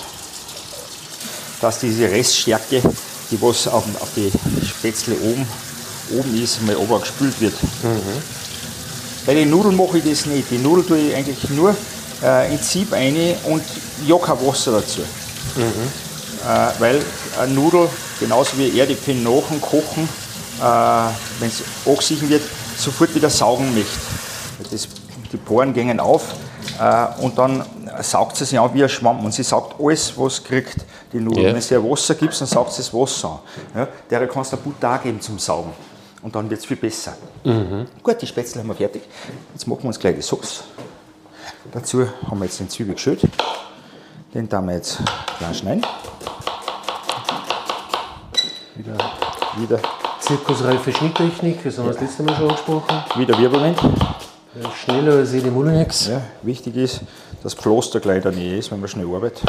Dass 1.61 1.78
diese 1.78 2.11
Reststärke, 2.11 2.80
die 3.30 3.42
was 3.42 3.68
auf, 3.68 3.85
auf 4.00 4.09
die 4.16 4.32
Spätzle 4.66 5.14
oben, 5.23 5.47
oben 6.16 6.42
ist, 6.42 6.62
mal 6.62 6.76
abgespült 6.76 7.38
wird. 7.40 7.54
Bei 9.26 9.35
den 9.35 9.50
Nudeln 9.50 9.76
mache 9.76 9.99
ich 9.99 10.04
das 10.04 10.26
nicht. 10.26 10.50
Die 10.50 10.59
Nudeln 10.59 10.87
tue 10.87 10.99
ich 10.99 11.14
eigentlich 11.14 11.50
nur 11.50 11.76
äh, 12.23 12.52
ins 12.52 12.71
Sieb 12.71 12.92
rein 12.92 13.16
und 13.44 13.62
ja 14.06 14.16
kein 14.16 14.47
Wasser 14.47 14.73
dazu. 14.73 15.02
Äh, 15.02 16.80
weil 16.80 17.02
eine 17.40 17.52
Nudel, 17.52 17.88
genauso 18.18 18.56
wie 18.56 18.78
Erdäpfel 18.78 19.14
nach 19.16 19.49
dem 19.50 19.61
Kochen, 19.61 20.09
wenn 20.62 21.49
es 21.49 21.62
angesichen 21.87 22.28
wird, 22.28 22.42
sofort 22.76 23.14
wieder 23.14 23.31
saugen 23.31 23.75
möchte. 23.75 23.99
Das, 24.71 24.88
die 25.33 25.37
Poren 25.37 25.73
gehen 25.73 25.99
auf 25.99 26.35
äh, 26.78 27.07
und 27.21 27.37
dann 27.37 27.64
saugt 28.00 28.37
sie 28.37 28.45
sich 28.45 28.59
an 28.59 28.73
wie 28.75 28.83
ein 28.83 28.88
Schwamm 28.88 29.25
und 29.25 29.33
sie 29.33 29.42
saugt 29.42 29.81
alles, 29.81 30.16
was 30.16 30.42
kriegt, 30.42 30.76
die 31.12 31.19
Nudel. 31.19 31.45
Ja. 31.45 31.54
Wenn 31.54 31.61
du 31.61 31.75
ihr 31.75 31.90
Wasser 31.90 32.14
gibst, 32.14 32.40
dann 32.40 32.49
saugt 32.49 32.73
sie 32.73 32.78
das 32.78 32.95
Wasser 32.95 33.40
an. 33.75 33.81
Ja, 33.81 33.88
der 34.11 34.28
kannst 34.28 34.52
du 34.52 34.57
Butter 34.57 34.95
auch 34.95 35.02
geben 35.02 35.21
zum 35.21 35.38
Saugen 35.38 35.73
und 36.23 36.35
dann 36.35 36.49
wird 36.49 36.61
es 36.61 36.66
viel 36.66 36.76
besser. 36.76 37.14
Gut, 38.02 38.23
die 38.23 38.26
Spätzle 38.26 38.61
haben 38.61 38.69
wir 38.69 38.75
fertig. 38.76 39.02
Jetzt 39.52 39.66
machen 39.66 39.83
wir 39.83 39.88
uns 39.88 39.99
gleich 39.99 40.14
die 40.14 40.23
Sauce. 40.23 40.64
Dazu 41.73 42.07
haben 42.28 42.38
wir 42.38 42.45
jetzt 42.45 42.61
den 42.61 42.69
Zwiebel 42.69 42.95
geschält. 42.95 43.23
Den 44.35 44.49
tun 44.49 44.66
wir 44.66 44.75
jetzt 44.75 44.99
klein 45.38 45.54
schneiden. 45.54 45.87
Wieder, 48.75 48.97
wieder, 49.59 49.81
Zirkusreife 50.23 50.93
Schnitttechnik, 50.93 51.64
das 51.64 51.79
haben 51.79 51.87
wir 51.87 51.95
das 51.95 52.00
letzte 52.00 52.23
Mal 52.23 52.37
schon 52.37 52.49
angesprochen. 52.49 53.02
wieder 53.17 53.37
Wirbelwind. 53.37 53.76
Ja, 53.83 54.71
Schneller 54.71 55.17
als 55.17 55.33
jede 55.33 55.50
Mulinex. 55.50 56.07
Ja, 56.07 56.23
wichtig 56.43 56.76
ist, 56.76 57.00
dass 57.43 57.55
Pflaster 57.55 57.99
gleich 57.99 58.19
in 58.19 58.23
der 58.23 58.31
Nähe 58.33 58.57
ist, 58.57 58.71
wenn 58.71 58.79
man 58.79 58.88
schnell 58.88 59.12
arbeitet. 59.12 59.43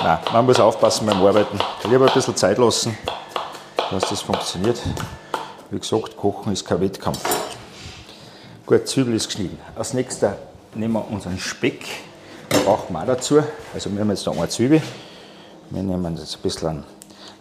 Nein, 0.00 0.18
man 0.32 0.46
muss 0.46 0.60
aufpassen 0.60 1.06
beim 1.08 1.20
Arbeiten. 1.20 1.58
Lieber 1.90 2.06
ein 2.06 2.14
bisschen 2.14 2.36
Zeit 2.36 2.58
lassen, 2.58 2.96
dass 3.90 4.08
das 4.08 4.20
funktioniert. 4.20 4.80
Wie 5.70 5.80
gesagt, 5.80 6.16
Kochen 6.16 6.52
ist 6.52 6.64
kein 6.64 6.80
Wettkampf. 6.80 7.18
Gut, 8.66 8.86
Zwiebel 8.86 9.14
ist 9.14 9.26
geschnitten. 9.26 9.58
Als 9.74 9.94
nächster 9.94 10.36
nehmen 10.76 10.92
wir 10.92 11.10
unseren 11.10 11.40
Speck. 11.40 11.86
Den 12.52 12.64
brauchen 12.64 12.92
wir 12.92 13.02
auch 13.02 13.06
dazu. 13.06 13.42
Also 13.74 13.90
wir 13.92 14.00
haben 14.00 14.10
jetzt 14.10 14.24
da 14.24 14.30
eine 14.30 14.48
Zwiebel. 14.48 14.80
Wir 15.70 15.82
nehmen 15.82 16.16
jetzt 16.16 16.36
ein 16.36 16.42
bisschen 16.42 16.68
einen, 16.68 16.84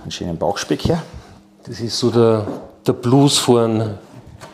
einen 0.01 0.09
schönen 0.09 0.39
Bauchspeck 0.39 0.85
her. 0.85 1.03
Das 1.65 1.79
ist 1.79 1.97
so 1.97 2.09
der, 2.11 2.45
der 2.85 2.93
Blues 2.93 3.37
von 3.39 3.95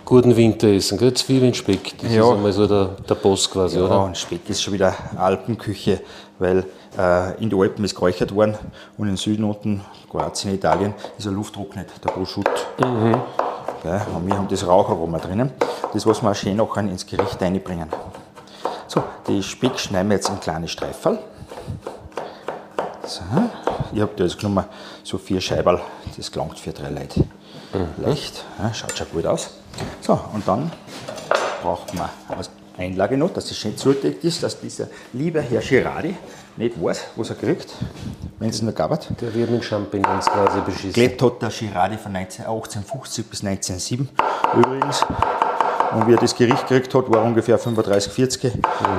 guten 0.06 0.36
Winteressen, 0.36 0.98
gell? 0.98 1.14
Zwiebeln, 1.14 1.54
Speck. 1.54 1.98
Das 2.02 2.12
Ja. 2.12 2.24
ist 2.24 2.32
einmal 2.36 2.52
so 2.54 2.68
der, 2.68 2.86
der 3.08 3.16
Boss 3.16 3.50
quasi, 3.50 3.78
Ja, 3.80 3.86
oder? 3.86 4.04
und 4.04 4.18
Speck 4.18 4.48
ist 4.50 4.62
schon 4.62 4.74
wieder 4.74 4.94
Alpenküche, 5.18 6.02
weil 6.38 6.66
äh, 6.98 7.42
in 7.42 7.50
den 7.50 7.60
Alpen 7.60 7.84
ist 7.86 7.96
geräuchert 7.96 8.34
worden 8.34 8.56
und 8.98 9.08
im 9.10 9.18
Süden 9.18 9.44
unten, 9.44 9.82
Kroatien, 10.10 10.54
Italien, 10.54 10.94
ist 11.18 11.26
er 11.26 11.32
lufttrocknet, 11.32 11.88
der 12.04 12.10
Prosciutto. 12.12 12.52
Gell, 12.78 14.02
und 14.16 14.28
wir 14.28 14.38
haben 14.38 14.48
das 14.48 14.68
Raucharoma 14.68 15.20
drinnen, 15.20 15.52
das 15.94 16.06
was 16.06 16.22
wir 16.22 16.32
auch 16.32 16.36
schön 16.36 16.58
nachher 16.58 16.82
ins 16.82 17.06
Gericht 17.06 17.42
reinbringen. 17.42 17.88
So, 18.88 19.02
die 19.28 19.42
Speck 19.42 19.80
schneiden 19.80 20.10
wir 20.10 20.16
jetzt 20.16 20.30
in 20.30 20.40
kleine 20.40 20.68
Streiferl. 20.68 21.20
So, 23.10 23.24
ich 23.92 24.02
habe 24.02 24.12
da 24.16 24.24
jetzt 24.24 24.38
genommen 24.38 24.66
so 25.04 25.18
vier 25.18 25.42
Scheiberl, 25.42 25.82
das 26.16 26.32
gelangt 26.32 26.60
für 26.60 26.72
drei 26.72 26.92
Leute. 26.92 27.26
Leicht, 27.98 28.46
ja, 28.60 28.72
schaut 28.72 28.96
schon 28.96 29.08
gut 29.12 29.26
aus. 29.26 29.50
So, 30.00 30.20
und 30.32 30.48
dann 30.48 30.72
braucht 31.64 31.92
man 31.96 32.08
als 32.38 32.52
Einlage 32.78 33.18
noch, 33.18 33.32
dass 33.32 33.50
es 33.50 33.58
schön 33.58 33.76
zugedeckt 33.76 34.24
ist, 34.24 34.44
dass 34.44 34.60
dieser 34.60 34.90
liebe 35.14 35.42
Herr 35.42 35.62
Girardi 35.62 36.16
nicht 36.58 36.80
weiß, 36.80 37.08
was 37.16 37.32
er 37.32 37.36
kriegt, 37.38 37.74
wenn 38.38 38.50
es 38.50 38.62
ihn 38.62 38.68
noch 38.68 38.76
gab. 38.76 38.92
Der 39.18 39.34
wird 39.34 39.50
mit 39.50 39.64
Champignons 39.64 40.28
quasi 40.28 40.62
beschissen. 40.62 40.94
Gelebt 40.94 41.20
hat 41.24 41.42
der 41.42 41.50
Girardi 41.50 41.98
von 41.98 42.12
19, 42.12 42.46
1850 42.46 43.26
bis 43.26 43.44
1907 43.44 44.08
übrigens. 44.56 45.04
Und 45.96 46.08
wie 46.08 46.14
er 46.14 46.20
das 46.20 46.36
Gericht 46.36 46.68
gekriegt 46.68 46.94
hat, 46.94 47.10
war 47.12 47.24
ungefähr 47.24 47.58
35, 47.58 48.14
40. 48.14 48.54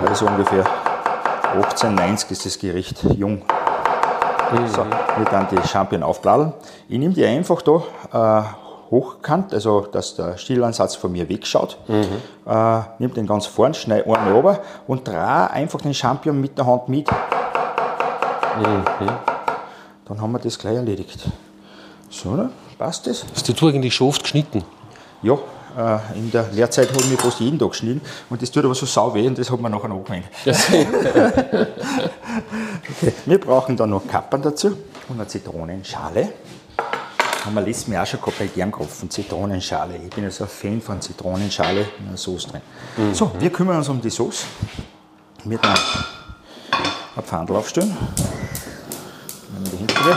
Also 0.05 0.27
ungefähr 0.27 0.67
1890 1.55 2.31
ist 2.33 2.47
das 2.47 2.59
Gericht 2.59 3.05
jung. 3.17 3.43
So, 4.51 4.85
wir 4.85 5.25
dann 5.31 5.47
die 5.51 5.69
Champignon 5.69 6.03
aufbladeln. 6.09 6.53
Ich 6.89 6.99
nehme 6.99 7.15
die 7.15 7.25
einfach 7.25 7.63
da 7.63 7.83
äh, 8.13 8.43
hochkant, 8.91 9.55
also 9.55 9.83
dass 9.83 10.17
der 10.17 10.37
Stielansatz 10.37 10.97
von 10.97 11.13
mir 11.13 11.29
wegschaut. 11.29 11.79
Äh, 11.89 12.81
nehme 12.99 13.15
den 13.15 13.27
ganz 13.27 13.47
vorn, 13.47 13.75
schneide 13.75 14.07
einen 14.13 14.35
runter 14.35 14.61
und 14.87 15.07
drehe 15.07 15.51
einfach 15.51 15.81
den 15.81 15.95
Champignon 15.95 16.41
mit 16.41 16.59
der 16.59 16.67
Hand 16.67 16.89
mit. 16.89 17.09
Dann 20.07 20.21
haben 20.21 20.33
wir 20.33 20.41
das 20.41 20.59
gleich 20.59 20.75
erledigt. 20.75 21.21
So, 22.09 22.31
ne? 22.31 22.51
passt 22.77 23.07
das? 23.07 23.25
Hast 23.33 23.49
du 23.49 23.69
eigentlich 23.69 23.95
schon 23.95 24.09
oft 24.09 24.23
geschnitten? 24.23 24.65
Ja, 25.23 25.35
äh, 25.77 26.19
in 26.19 26.31
der 26.31 26.47
Lehrzeit 26.53 26.89
habe 26.89 27.01
ich 27.01 27.11
mich 27.11 27.21
fast 27.21 27.39
jeden 27.41 27.59
Tag 27.59 27.71
geschnitten 27.71 28.01
und 28.29 28.43
das 28.43 28.51
tut 28.51 28.65
aber 28.65 28.75
so 28.75 28.87
sau 28.87 29.15
weh 29.15 29.27
und 29.27 29.39
das 29.39 29.51
hat 29.51 29.61
man 29.61 29.71
nachher 29.71 29.91
angewendet. 29.91 30.31
Okay, 32.83 33.13
wir 33.27 33.39
brauchen 33.41 33.77
dann 33.77 33.91
noch 33.91 34.07
Kapern 34.07 34.43
dazu 34.43 34.69
und 35.09 35.17
eine 35.19 35.27
Zitronenschale. 35.27 36.33
Haben 37.45 37.55
wir 37.55 37.63
letztes 37.63 37.89
Mal 37.89 38.03
auch 38.03 38.07
schon 38.07 38.21
gehabt 38.21 38.39
bei 38.39 38.47
Gernkropfen, 38.47 39.11
Zitronenschale. 39.11 39.97
Ich 39.97 40.11
bin 40.11 40.25
also 40.25 40.45
ein 40.45 40.51
Fan 40.51 40.81
von 40.81 41.01
Zitronenschale 41.01 41.87
in 41.99 42.09
einer 42.09 42.17
Soße 42.17 42.49
drin. 42.49 42.61
So, 43.15 43.33
wir 43.39 43.51
kümmern 43.51 43.79
uns 43.79 43.89
um 43.89 44.01
die 44.01 44.11
Soße. 44.11 44.45
Wir 45.45 45.59
dann 45.59 45.75
ein 47.17 47.23
Pfandl 47.23 47.57
aufstellen. 47.57 47.97
Nehmen 49.53 49.65
wir 49.65 49.71
die 49.71 49.77
hintere, 49.79 50.17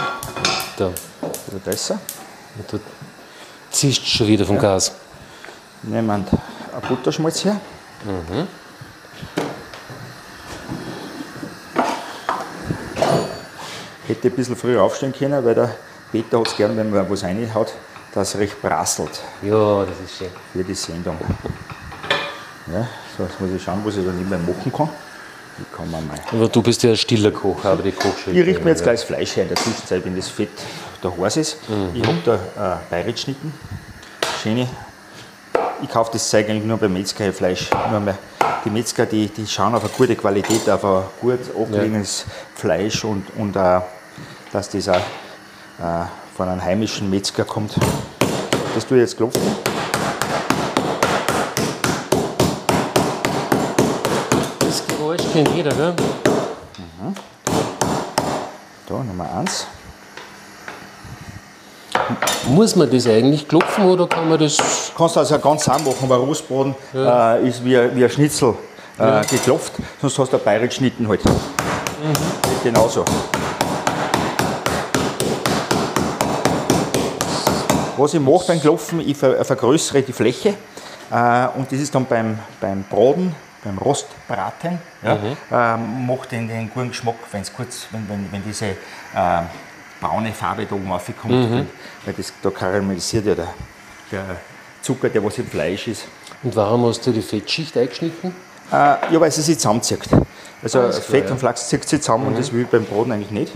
Da. 0.77 0.85
oder 1.47 1.59
besser. 1.63 1.99
Du 2.69 2.79
ziehst 3.71 4.05
schon 4.05 4.27
wieder 4.27 4.45
vom 4.45 4.59
Gas. 4.59 4.91
Nehmen 5.83 6.07
wir 6.07 6.13
einen 6.13 6.25
Butterschmalz 6.87 7.45
her. 7.45 7.59
Hätte 14.23 14.35
ein 14.35 14.37
bisschen 14.37 14.55
früher 14.55 14.81
aufstehen 14.81 15.13
können, 15.13 15.43
weil 15.43 15.53
der 15.53 15.75
Peter 16.09 16.39
hat 16.39 16.47
es 16.47 16.55
gern, 16.55 16.77
wenn 16.77 16.89
man 16.89 17.09
was 17.09 17.23
reinhaut, 17.25 17.73
dass 18.13 18.33
es 18.33 18.39
recht 18.39 18.61
prasselt 18.61 19.21
Ja, 19.41 19.83
das 19.83 19.99
ist 19.99 20.17
schön. 20.17 20.27
für 20.53 20.63
die 20.63 20.73
Sendung. 20.73 21.17
Ja, 22.71 22.87
so, 23.17 23.23
jetzt 23.23 23.41
muss 23.41 23.49
ich 23.53 23.61
schauen, 23.61 23.81
was 23.83 23.97
ich 23.97 24.05
da 24.05 24.11
nebenbei 24.13 24.37
machen 24.37 24.71
kann. 24.71 24.89
Ich 25.59 25.77
kann 25.77 25.91
man 25.91 26.07
mal. 26.07 26.17
Aber 26.31 26.47
du 26.47 26.61
bist 26.61 26.81
ja 26.83 26.91
ein 26.91 26.95
stiller 26.95 27.31
Koch, 27.31 27.65
aber 27.65 27.83
die 27.83 27.91
Kochschule. 27.91 28.39
Ich 28.39 28.47
richte 28.47 28.63
mir 28.63 28.69
jetzt 28.69 28.83
gleich 28.83 29.01
das 29.01 29.03
Fleisch 29.03 29.35
her 29.35 29.43
in 29.43 29.49
der 29.49 29.57
Zwischenzeit, 29.57 30.05
wenn 30.05 30.15
das 30.15 30.29
Fett 30.29 30.47
da 31.01 31.11
heiß 31.19 31.35
ist. 31.35 31.57
Ich 31.93 32.07
habe 32.07 32.17
da 32.23 32.75
äh, 32.75 32.77
Bayritschnitten. 32.89 33.53
Schöne. 34.41 34.69
Ich 35.81 35.89
kaufe 35.89 36.11
das 36.13 36.29
Zeug 36.29 36.49
eigentlich 36.49 36.63
nur 36.63 36.77
beim 36.77 36.93
Metzgerfleisch. 36.93 37.69
Nur 37.91 37.99
mehr. 37.99 38.17
Die 38.63 38.69
Metzger, 38.69 39.05
die, 39.05 39.27
die 39.27 39.45
schauen 39.45 39.75
auf 39.75 39.83
eine 39.83 39.91
gute 39.91 40.15
Qualität, 40.15 40.69
auf 40.69 40.85
ein 40.85 41.03
gut 41.19 41.39
abgelegenes 41.59 42.23
Fleisch 42.55 43.03
und, 43.03 43.25
und 43.35 43.57
äh, 43.57 43.81
dass 44.53 44.69
das 44.69 44.87
auch 44.87 44.95
äh, 44.95 46.05
von 46.37 46.47
einem 46.47 46.63
heimischen 46.63 47.09
Metzger 47.09 47.43
kommt. 47.43 47.75
Das 48.75 48.85
tue 48.87 48.97
ich 48.97 49.01
jetzt 49.01 49.17
klopfen. 49.17 49.41
Das 54.59 54.83
Geräusch 54.87 55.21
kennt 55.33 55.49
jeder, 55.55 55.71
gell? 55.71 55.93
Da, 58.87 58.93
Nummer 58.95 59.27
eins. 59.39 59.67
Muss 62.47 62.75
man 62.75 62.89
das 62.91 63.07
eigentlich 63.07 63.47
klopfen 63.47 63.85
oder 63.85 64.07
kann 64.07 64.27
man 64.29 64.37
das. 64.39 64.57
kannst 64.97 65.15
du 65.15 65.19
also 65.21 65.39
ganz 65.39 65.63
sauber 65.63 65.91
machen, 65.91 66.03
aber 66.03 66.17
Rostbraten 66.17 66.75
äh, 66.93 67.47
ist 67.47 67.63
wie, 67.63 67.77
ein- 67.77 67.95
wie 67.95 68.03
ein 68.03 68.09
Schnitzel 68.09 68.55
äh, 68.99 69.21
geklopft, 69.25 69.73
sonst 70.01 70.19
hast 70.19 70.33
du 70.33 70.37
ein 70.37 70.43
Bayerisch 70.43 70.69
geschnitten 70.69 71.07
halt. 71.07 71.21
Geht 71.23 71.33
Genauso. 72.63 73.05
Was 77.97 78.13
ich 78.13 78.19
mache 78.19 78.47
beim 78.47 78.59
Klopfen, 78.59 78.99
ich 78.99 79.17
ver 79.17 79.43
vergrößere 79.45 80.01
die 80.01 80.13
Fläche 80.13 80.55
äh, 81.11 81.47
und 81.55 81.71
das 81.71 81.79
ist 81.79 81.93
dann 81.93 82.05
beim, 82.05 82.39
beim 82.59 82.83
Braten, 82.83 83.35
beim 83.63 83.77
Rostbraten, 83.77 84.79
ja, 85.03 85.17
ähm, 85.51 86.07
macht 86.07 86.31
den, 86.31 86.47
den 86.47 86.69
guten 86.69 86.89
Geschmack, 86.89 87.15
wenn's 87.31 87.53
kurz, 87.53 87.87
wenn, 87.91 88.07
wenn, 88.09 88.31
wenn 88.31 88.43
diese 88.43 88.65
äh, 88.65 88.75
braune 90.01 90.31
Farbe 90.33 90.65
da 90.65 90.75
oben 90.75 90.91
raufkommt, 90.91 91.51
weil, 91.51 91.65
weil 92.05 92.13
das, 92.15 92.33
da 92.41 92.49
karamellisiert 92.49 93.25
ja 93.25 93.35
der, 93.35 93.53
der 94.11 94.23
Zucker, 94.81 95.09
der 95.09 95.23
was 95.23 95.37
im 95.37 95.47
Fleisch 95.47 95.87
ist. 95.87 96.07
Und 96.41 96.55
warum 96.55 96.85
hast 96.85 97.05
du 97.05 97.11
die 97.11 97.21
Fettschicht 97.21 97.77
eingeschnitten? 97.77 98.35
Äh, 98.71 98.75
ja, 98.75 99.21
weil 99.21 99.31
sie 99.31 99.41
sich 99.41 99.57
zusammenzieht. 99.57 100.01
Also 100.61 100.79
klar, 100.79 100.93
Fett 100.93 101.25
ja. 101.25 101.31
und 101.31 101.37
Flachs 101.37 101.69
zieht 101.69 101.87
sich 101.87 102.01
zusammen 102.01 102.27
und 102.27 102.37
das 102.37 102.51
will 102.51 102.63
ich 102.63 102.67
beim 102.67 102.85
Braten 102.85 103.11
eigentlich 103.11 103.31
nicht. 103.31 103.53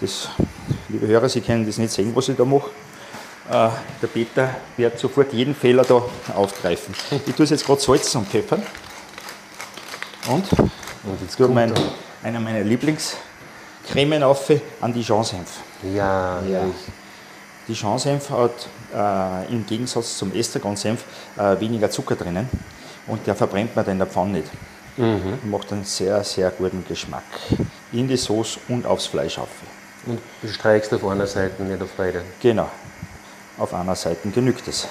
Das, 0.00 0.28
liebe 0.88 1.06
Hörer, 1.06 1.28
Sie 1.28 1.40
können 1.40 1.66
das 1.66 1.78
nicht 1.78 1.92
sehen, 1.92 2.14
was 2.14 2.28
ich 2.28 2.36
da 2.36 2.44
mache. 2.44 2.70
Äh, 3.50 3.68
der 4.00 4.06
Peter 4.06 4.54
wird 4.76 4.98
sofort 4.98 5.32
jeden 5.32 5.54
Fehler 5.54 5.84
da 5.84 6.02
aufgreifen. 6.34 6.94
Ich 7.26 7.34
tue 7.34 7.44
es 7.44 7.50
jetzt 7.50 7.66
gerade 7.66 7.80
salzen 7.80 8.18
und 8.18 8.30
peppern. 8.30 8.62
Und 10.28 10.50
Und 10.52 11.20
jetzt 11.20 11.36
tue 11.36 11.46
kommt 11.46 11.54
mein, 11.56 11.72
er. 11.74 11.82
einer 12.22 12.40
meiner 12.40 12.62
Lieblingscremen 12.62 14.22
auf 14.22 14.50
an 14.80 14.92
die 14.94 15.02
Jean-Senf. 15.02 15.58
Ja, 15.94 16.40
ja. 16.42 16.62
Die 17.68 17.74
Jean-Senf 17.74 18.30
hat 18.30 18.68
äh, 18.94 19.52
im 19.52 19.66
Gegensatz 19.66 20.16
zum 20.16 20.34
Estragon-Senf 20.34 21.04
äh, 21.36 21.60
weniger 21.60 21.90
Zucker 21.90 22.14
drinnen 22.16 22.48
und 23.06 23.26
der 23.26 23.34
verbrennt 23.34 23.74
man 23.76 23.84
dann 23.84 23.92
in 23.92 23.98
der 23.98 24.06
Pfanne 24.06 24.32
nicht. 24.38 24.48
Und 24.96 25.50
Macht 25.50 25.72
einen 25.72 25.84
sehr, 25.84 26.22
sehr 26.22 26.50
guten 26.50 26.84
Geschmack 26.86 27.24
in 27.92 28.06
die 28.06 28.16
Sauce 28.16 28.58
und 28.68 28.86
aufs 28.86 29.06
Fleisch 29.06 29.38
auf. 29.38 29.48
Und 30.06 30.20
du 30.42 30.48
streichst 30.48 30.92
auf 30.94 31.04
einer 31.06 31.26
Seite, 31.26 31.62
nicht 31.62 31.82
auf 31.82 31.90
beide. 31.96 32.22
Genau, 32.40 32.70
auf 33.58 33.74
einer 33.74 33.96
Seite 33.96 34.28
genügt 34.30 34.68
es. 34.68 34.86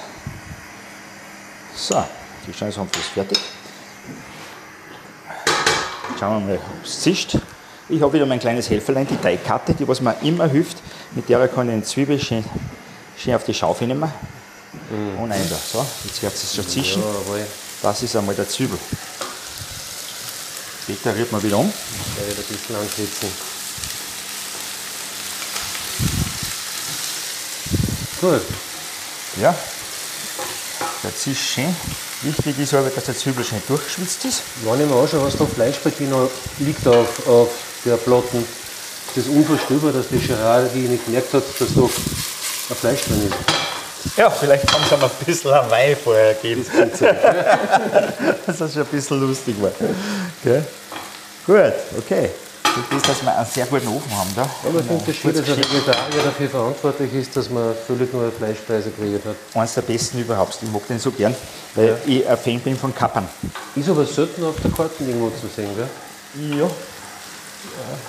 So, 1.75 2.03
die 2.45 2.51
Jean-Senf 2.51 2.95
ist 2.97 3.09
fertig. 3.09 3.39
Schauen 6.19 6.47
wir 6.47 6.53
mal, 6.53 6.57
ob 6.57 6.85
es 6.85 7.01
zischt. 7.01 7.37
Ich 7.89 8.01
habe 8.01 8.13
wieder 8.13 8.25
mein 8.25 8.39
kleines 8.39 8.69
Helferlein, 8.69 9.07
die 9.07 9.17
Teigkarte, 9.17 9.73
die 9.73 9.87
was 9.87 10.01
mir 10.01 10.15
immer 10.21 10.47
hilft. 10.47 10.77
Mit 11.11 11.29
der 11.29 11.47
kann 11.47 11.67
ich 11.67 11.75
den 11.75 11.83
Zwiebel 11.83 12.19
schön, 12.19 12.43
schön 13.17 13.35
auf 13.35 13.43
die 13.43 13.53
Schaufel 13.53 13.87
nehmen. 13.87 14.11
Und 15.19 15.31
ein 15.31 15.49
da. 15.49 15.55
So, 15.55 15.85
jetzt 16.03 16.21
wird 16.21 16.33
es 16.33 16.55
schon 16.55 16.67
zischen. 16.67 17.01
Jawohl. 17.01 17.45
Das 17.81 18.01
ist 18.01 18.15
einmal 18.15 18.35
der 18.35 18.47
Zwiebel. 18.47 18.77
Später 20.83 21.15
rührt 21.15 21.31
man 21.31 21.41
wieder 21.41 21.57
um. 21.57 21.71
Da 22.17 22.27
wird 22.27 22.37
ein 22.39 22.43
bisschen 22.43 22.75
anschwitzen. 22.75 23.29
Gut. 28.19 28.41
Ja. 29.41 29.55
Der 31.03 31.15
Zisch 31.15 31.53
schön. 31.53 31.75
Wichtig 32.21 32.59
ist 32.59 32.73
aber, 32.73 32.89
dass 32.89 33.05
der 33.05 33.15
Zwiebel 33.15 33.45
schön 33.45 33.61
durchgeschwitzt 33.67 34.25
ist. 34.25 34.43
Wenn 34.63 34.81
ich 34.81 34.87
mir 34.87 34.95
anschaue, 34.95 35.25
was 35.25 35.37
da 35.37 35.45
Fleisch 35.45 35.77
bei 35.83 35.89
dir 35.89 36.07
noch 36.09 36.29
liegt 36.59 36.85
auf, 36.85 37.27
auf 37.27 37.49
der 37.85 37.95
Platten, 37.95 38.45
das 39.15 39.25
ist 39.25 39.29
unvorstellbar, 39.29 39.93
dass 39.93 40.09
die 40.09 40.19
Gerade 40.19 40.69
die 40.73 40.79
nicht 40.79 41.05
gemerkt 41.05 41.33
hat, 41.33 41.43
dass 41.59 41.73
da 41.73 41.81
ein 41.81 42.75
Fleisch 42.75 43.01
drin 43.03 43.27
ist. 43.27 43.62
Ja, 44.17 44.29
vielleicht 44.29 44.71
haben 44.73 44.83
sie 44.87 44.93
aber 44.95 45.05
ein 45.05 45.25
bisschen 45.25 45.51
ein 45.51 45.69
Wein 45.71 45.95
vorher 46.03 46.33
gegeben. 46.35 46.65
dass 48.45 48.57
das 48.57 48.73
schon 48.73 48.81
ein 48.83 48.87
bisschen 48.87 49.19
lustig 49.21 49.55
war. 49.61 49.71
Gell? 50.43 50.65
Gut, 51.45 51.73
okay. 51.99 52.29
Das 52.63 52.97
ist, 52.97 53.07
dass 53.07 53.21
wir 53.23 53.37
einen 53.37 53.45
sehr 53.45 53.65
guten 53.67 53.87
Ofen 53.87 54.11
haben. 54.17 54.29
Da. 54.35 54.49
Aber 54.67 54.79
ich 54.79 54.85
finde 54.85 55.05
das 55.05 55.15
schön, 55.15 55.33
dass 55.35 55.47
ein 55.47 55.57
Vegetarier 55.71 56.23
dafür 56.25 56.49
verantwortlich 56.49 57.13
ist, 57.13 57.35
dass 57.37 57.49
man 57.49 57.75
völlig 57.85 58.11
nur 58.11 58.23
eine 58.23 58.31
Fleischspeise 58.31 58.89
kreiert 58.91 59.21
hat. 59.25 59.35
Eines 59.53 59.75
der 59.75 59.81
besten 59.83 60.19
überhaupt. 60.19 60.57
Ich 60.61 60.71
mag 60.71 60.87
den 60.87 60.97
so 60.99 61.11
gern, 61.11 61.35
weil 61.75 61.87
Ja. 61.89 61.95
ich 62.07 62.27
ein 62.27 62.37
Fan 62.37 62.59
bin 62.61 62.75
von 62.77 62.93
Kappern. 62.95 63.27
Ist 63.75 63.89
aber 63.89 64.05
selten 64.05 64.43
auf 64.43 64.55
der 64.63 64.71
Karte 64.71 65.03
irgendwo 65.03 65.29
zu 65.29 65.47
sehen, 65.55 65.69
gell? 65.75 66.59
Ja, 66.59 66.67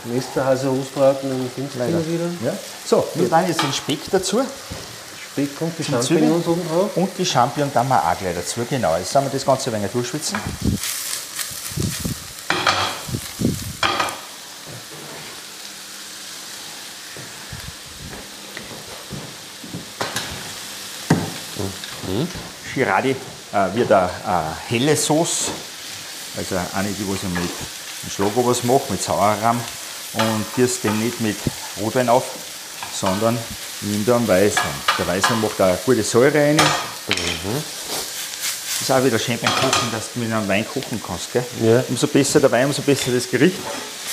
Westerhase 0.05 0.69
Ostbraten 0.71 1.31
in 1.31 1.51
Finch 1.55 1.71
leider. 1.79 1.91
immer 1.99 2.07
wieder. 2.07 2.25
Ja. 2.45 2.55
So, 2.87 3.07
wir 3.15 3.29
tun 3.29 3.39
jetzt 3.47 3.63
den 3.63 3.73
Speck 3.73 3.99
dazu 4.11 4.41
Speck 5.35 5.61
und 5.61 5.76
die 5.76 5.83
Zwiebeln. 5.83 6.03
Champignons 6.05 6.47
oben 6.47 6.69
drauf. 6.69 6.97
und 6.97 7.11
die 7.19 7.26
Champion 7.26 7.73
tun 7.73 7.88
wir 7.88 7.99
auch 7.99 8.17
gleich 8.17 8.37
dazu. 8.37 8.61
Genau, 8.71 8.97
jetzt 8.97 9.11
sagen 9.11 9.26
wir 9.26 9.33
das 9.33 9.45
Ganze 9.45 9.71
ein 9.71 9.76
wenig 9.76 9.91
durchschwitzen. 9.91 10.38
Girardi 22.75 23.11
äh, 23.11 23.75
wird 23.75 23.91
eine, 23.91 24.11
eine 24.25 24.57
helle 24.69 24.97
Sauce, 24.97 25.50
also 26.37 26.57
eine, 26.75 26.88
die 26.88 27.09
was 27.09 27.23
ich 27.23 27.29
mit 27.29 27.50
dem 28.03 28.11
Schlagobers 28.11 28.64
mache, 28.64 28.83
mit 28.91 29.03
Sauerrahm 29.03 29.61
und 30.12 30.45
gießt 30.57 30.85
den 30.85 30.99
nicht 31.00 31.21
mit 31.21 31.37
Rotwein 31.81 32.09
auf, 32.09 32.25
sondern 32.95 33.39
nehme 33.81 34.05
da 34.05 34.17
einen 34.17 34.29
Weißwein. 34.29 34.65
Der 34.99 35.07
Weißwein 35.07 35.41
macht 35.41 35.61
eine 35.61 35.79
gute 35.85 36.03
Säure 36.03 36.35
rein. 36.35 36.57
Das 37.07 38.81
ist 38.81 38.91
auch 38.91 39.05
wieder 39.05 39.19
schön 39.19 39.39
beim 39.39 39.51
Kochen, 39.55 39.91
dass 39.93 40.13
du 40.13 40.21
mit 40.21 40.33
einem 40.33 40.49
Wein 40.49 40.67
kochen 40.67 41.03
kannst. 41.05 41.33
Gell? 41.33 41.45
Ja. 41.63 41.85
Umso 41.89 42.07
besser 42.07 42.41
der 42.41 42.51
Wein, 42.51 42.67
umso 42.67 42.83
besser 42.83 43.11
das 43.13 43.29
Gericht. 43.31 43.57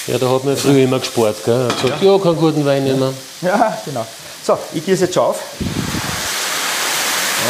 Ja, 0.07 0.17
da 0.17 0.29
hat 0.29 0.43
man 0.43 0.57
früher 0.57 0.83
immer 0.83 0.99
gespart, 0.99 1.43
gell? 1.43 1.67
Hat 1.67 1.81
gesagt, 1.81 2.01
ja, 2.01 2.17
keinen 2.17 2.37
guten 2.37 2.65
Wein 2.65 2.83
nehmen. 2.83 3.13
Ja, 3.41 3.77
genau. 3.85 4.05
So, 4.43 4.57
ich 4.73 4.83
gieße 4.85 5.05
jetzt 5.05 5.13
schon 5.13 5.25
auf. 5.25 5.39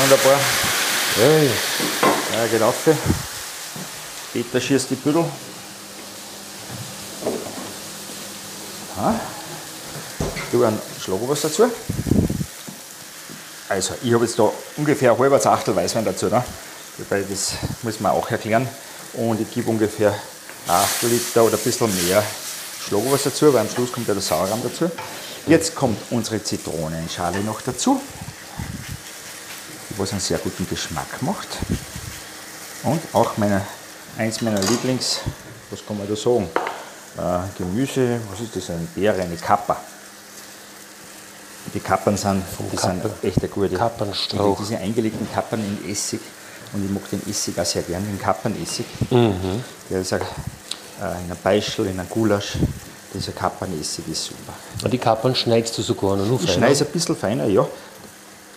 Wunderbar. 0.02 0.40
Ja, 1.18 1.28
ja. 1.28 1.52
Ja, 2.42 2.48
geht 2.48 2.62
auf. 2.62 2.76
Peter 4.34 4.62
schießt 4.62 4.90
die 4.90 4.96
Büdel. 4.96 5.26
Ja. 8.98 9.20
Tu 10.52 10.64
einen 11.10 11.18
Schlagobers 11.18 11.42
dazu. 11.42 11.70
Also, 13.70 13.94
ich 14.04 14.14
habe 14.14 14.26
jetzt 14.26 14.38
da 14.38 14.52
ungefähr 14.78 15.12
ein 15.12 15.20
halbes 15.20 15.46
Achtel 15.46 15.76
Weißwein 15.76 16.06
dazu. 16.06 16.28
Ne? 16.28 16.44
Wobei, 16.98 17.24
das 17.30 17.54
muss 17.84 18.00
man 18.00 18.12
auch 18.12 18.30
erklären. 18.30 18.68
Und 19.14 19.40
ich 19.40 19.52
gebe 19.52 19.70
ungefähr 19.70 20.12
ein 20.12 20.72
Achtel 20.74 21.10
Liter 21.10 21.44
oder 21.44 21.58
ein 21.58 21.64
bisschen 21.64 22.08
mehr 22.08 22.24
Schlagobers 22.88 23.24
dazu, 23.24 23.54
weil 23.54 23.62
am 23.62 23.70
Schluss 23.70 23.92
kommt 23.92 24.08
ja 24.08 24.14
der 24.14 24.24
Sauerrahm 24.24 24.62
dazu. 24.64 24.90
Jetzt 25.48 25.76
kommt 25.76 25.98
unsere 26.12 26.44
Zitronenschale 26.44 27.40
noch 27.40 27.62
dazu 27.62 28.00
was 29.98 30.12
einen 30.12 30.22
sehr 30.22 30.38
guten 30.40 30.68
Geschmack 30.68 31.22
macht. 31.22 31.48
Und 32.84 33.02
auch 33.14 33.38
meine, 33.38 33.62
eins 34.18 34.42
meiner 34.42 34.60
Lieblings, 34.62 35.20
was 35.70 35.86
kann 35.86 35.98
man 35.98 36.08
da 36.08 36.16
sagen? 36.16 36.50
Äh, 37.18 37.58
Gemüse, 37.58 38.20
was 38.32 38.40
ist 38.40 38.56
das? 38.56 38.70
Eine 38.70 38.88
Beere, 38.96 39.22
eine 39.22 39.36
Kappa. 39.36 39.78
Die 41.74 41.80
Kappern 41.80 42.18
sind, 42.18 42.44
die 42.72 42.78
sind 42.78 43.02
Kappe. 43.02 43.28
echt 43.28 43.38
eine 43.40 43.48
gute. 43.48 43.76
Kappernstrauch. 43.76 44.58
Diese 44.60 44.78
eingelegten 44.78 45.28
Kappern 45.32 45.62
in 45.64 45.90
Essig. 45.92 46.20
Und 46.74 46.84
ich 46.86 46.92
mag 46.92 47.10
den 47.10 47.22
Essig 47.30 47.58
auch 47.60 47.66
sehr 47.66 47.82
gern, 47.84 48.04
den 48.06 48.20
Kappernessig. 48.20 48.86
Der 49.90 50.02
ist 50.02 50.14
auch, 50.14 50.18
äh, 50.20 50.22
in 51.02 51.08
einem 51.32 51.38
Beischel, 51.44 51.88
in 51.88 52.00
einem 52.00 52.10
Gulasch. 52.10 52.54
Dieser 53.14 53.34
Kappernessig 53.34 54.08
ist 54.10 54.26
super. 54.26 54.54
Und 54.84 54.92
die 54.92 54.98
Kapern 54.98 55.36
schneidest 55.36 55.78
du 55.78 55.82
sogar 55.82 56.16
noch 56.16 56.26
Ich 56.40 56.42
feiner. 56.42 56.54
schneide 56.54 56.74
es 56.74 56.82
ein 56.82 56.88
bisschen 56.88 57.16
feiner, 57.16 57.46
ja. 57.46 57.64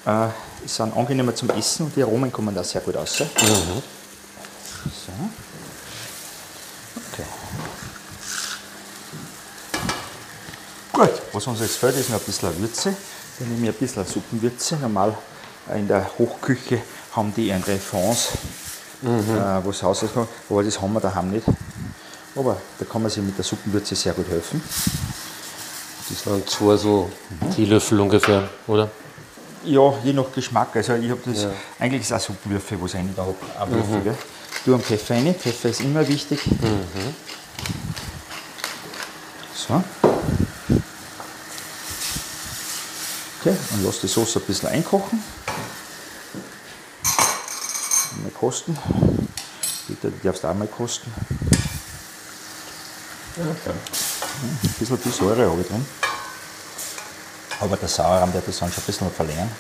Äh, 0.06 0.28
sind 0.66 0.96
angenehmer 0.96 1.34
zum 1.34 1.50
Essen 1.50 1.86
und 1.86 1.96
die 1.96 2.02
Aromen 2.02 2.32
kommen 2.32 2.54
da 2.54 2.62
sehr 2.64 2.80
gut 2.80 2.96
raus. 2.96 3.16
So. 3.18 3.24
Okay. 7.12 7.26
Gut, 10.92 11.10
was 11.34 11.46
uns 11.46 11.60
jetzt 11.60 11.76
fehlt, 11.76 11.96
ist 11.96 12.10
noch 12.10 12.18
ein 12.20 12.24
bisschen 12.24 12.58
Würze. 12.60 12.94
Dann 13.38 13.48
nehme 13.48 13.68
ich 13.68 13.74
ein 13.74 13.78
bisschen 13.78 14.06
Suppenwürze. 14.06 14.76
Normal 14.76 15.16
äh, 15.70 15.78
in 15.78 15.88
der 15.88 16.08
Hochküche 16.18 16.80
haben 17.12 17.34
die 17.34 17.52
andere 17.52 17.76
Fonds, 17.78 18.30
äh, 19.02 19.06
was 19.06 19.82
rauskommt, 19.82 20.28
aber 20.48 20.62
das 20.62 20.80
haben 20.80 20.92
wir 20.92 21.00
daheim 21.00 21.30
nicht. 21.30 21.46
Aber 22.36 22.60
da 22.78 22.84
kann 22.84 23.02
man 23.02 23.10
sich 23.10 23.22
mit 23.22 23.36
der 23.36 23.44
Suppenwürze 23.44 23.94
sehr 23.94 24.12
gut 24.12 24.28
helfen. 24.28 24.62
Das 26.08 26.22
sind 26.22 26.50
zwei 26.50 26.76
so 26.76 27.10
Teelöffel 27.54 28.00
ungefähr, 28.00 28.48
oder? 28.66 28.90
Ja, 29.64 29.94
je 30.04 30.12
nach 30.12 30.30
Geschmack. 30.34 30.76
Also 30.76 30.94
ich 30.94 31.10
habe 31.10 31.20
das, 31.24 31.44
Ja. 31.44 31.50
eigentlich 31.78 32.02
ist 32.02 32.10
es 32.10 32.12
auch 32.12 32.20
Suppenwürfel, 32.20 32.80
was 32.80 32.94
ich 32.94 33.00
da 33.16 33.22
habe. 33.22 33.34
Ein 33.58 33.70
Würfel, 33.72 34.00
gell? 34.02 34.18
Du 34.66 34.74
am 34.74 34.80
Pfeffer 34.80 35.14
rein. 35.14 35.34
Pfeffer 35.34 35.70
ist 35.70 35.80
immer 35.80 36.06
wichtig. 36.06 36.40
So. 39.54 39.82
Okay, 43.44 43.54
und 43.74 43.84
lass 43.84 44.00
die 44.00 44.06
Soße 44.06 44.38
ein 44.38 44.46
bisschen 44.46 44.70
einkochen. 44.70 45.22
Mal 48.22 48.30
kosten. 48.30 48.74
Bitte, 49.86 50.10
du 50.10 50.16
darfst 50.26 50.46
auch 50.46 50.54
mal 50.54 50.66
kosten. 50.66 51.12
Ein 53.36 53.74
bisschen 54.78 54.98
viel 54.98 55.12
Säure 55.12 55.50
habe 55.50 55.60
ich 55.60 55.68
drin. 55.68 55.84
Aber 57.60 57.76
der 57.76 57.88
Sauerrahm 57.88 58.32
wird 58.32 58.48
das 58.48 58.58
dann 58.60 58.72
schon 58.72 58.82
ein 58.82 58.86
bisschen 58.86 59.10
verlängern. 59.10 59.50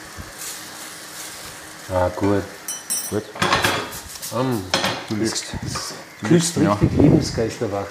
Ah, 1.92 2.08
gut. 2.16 2.42
Gut. 3.10 3.24
Um, 4.30 4.64
Du 5.10 5.16
lügst. 5.16 5.44
Du 6.22 6.28
lügst, 6.28 6.56
ja. 6.56 6.72
richtig 6.72 6.98
Lebensgeister 6.98 7.70
wach. 7.70 7.84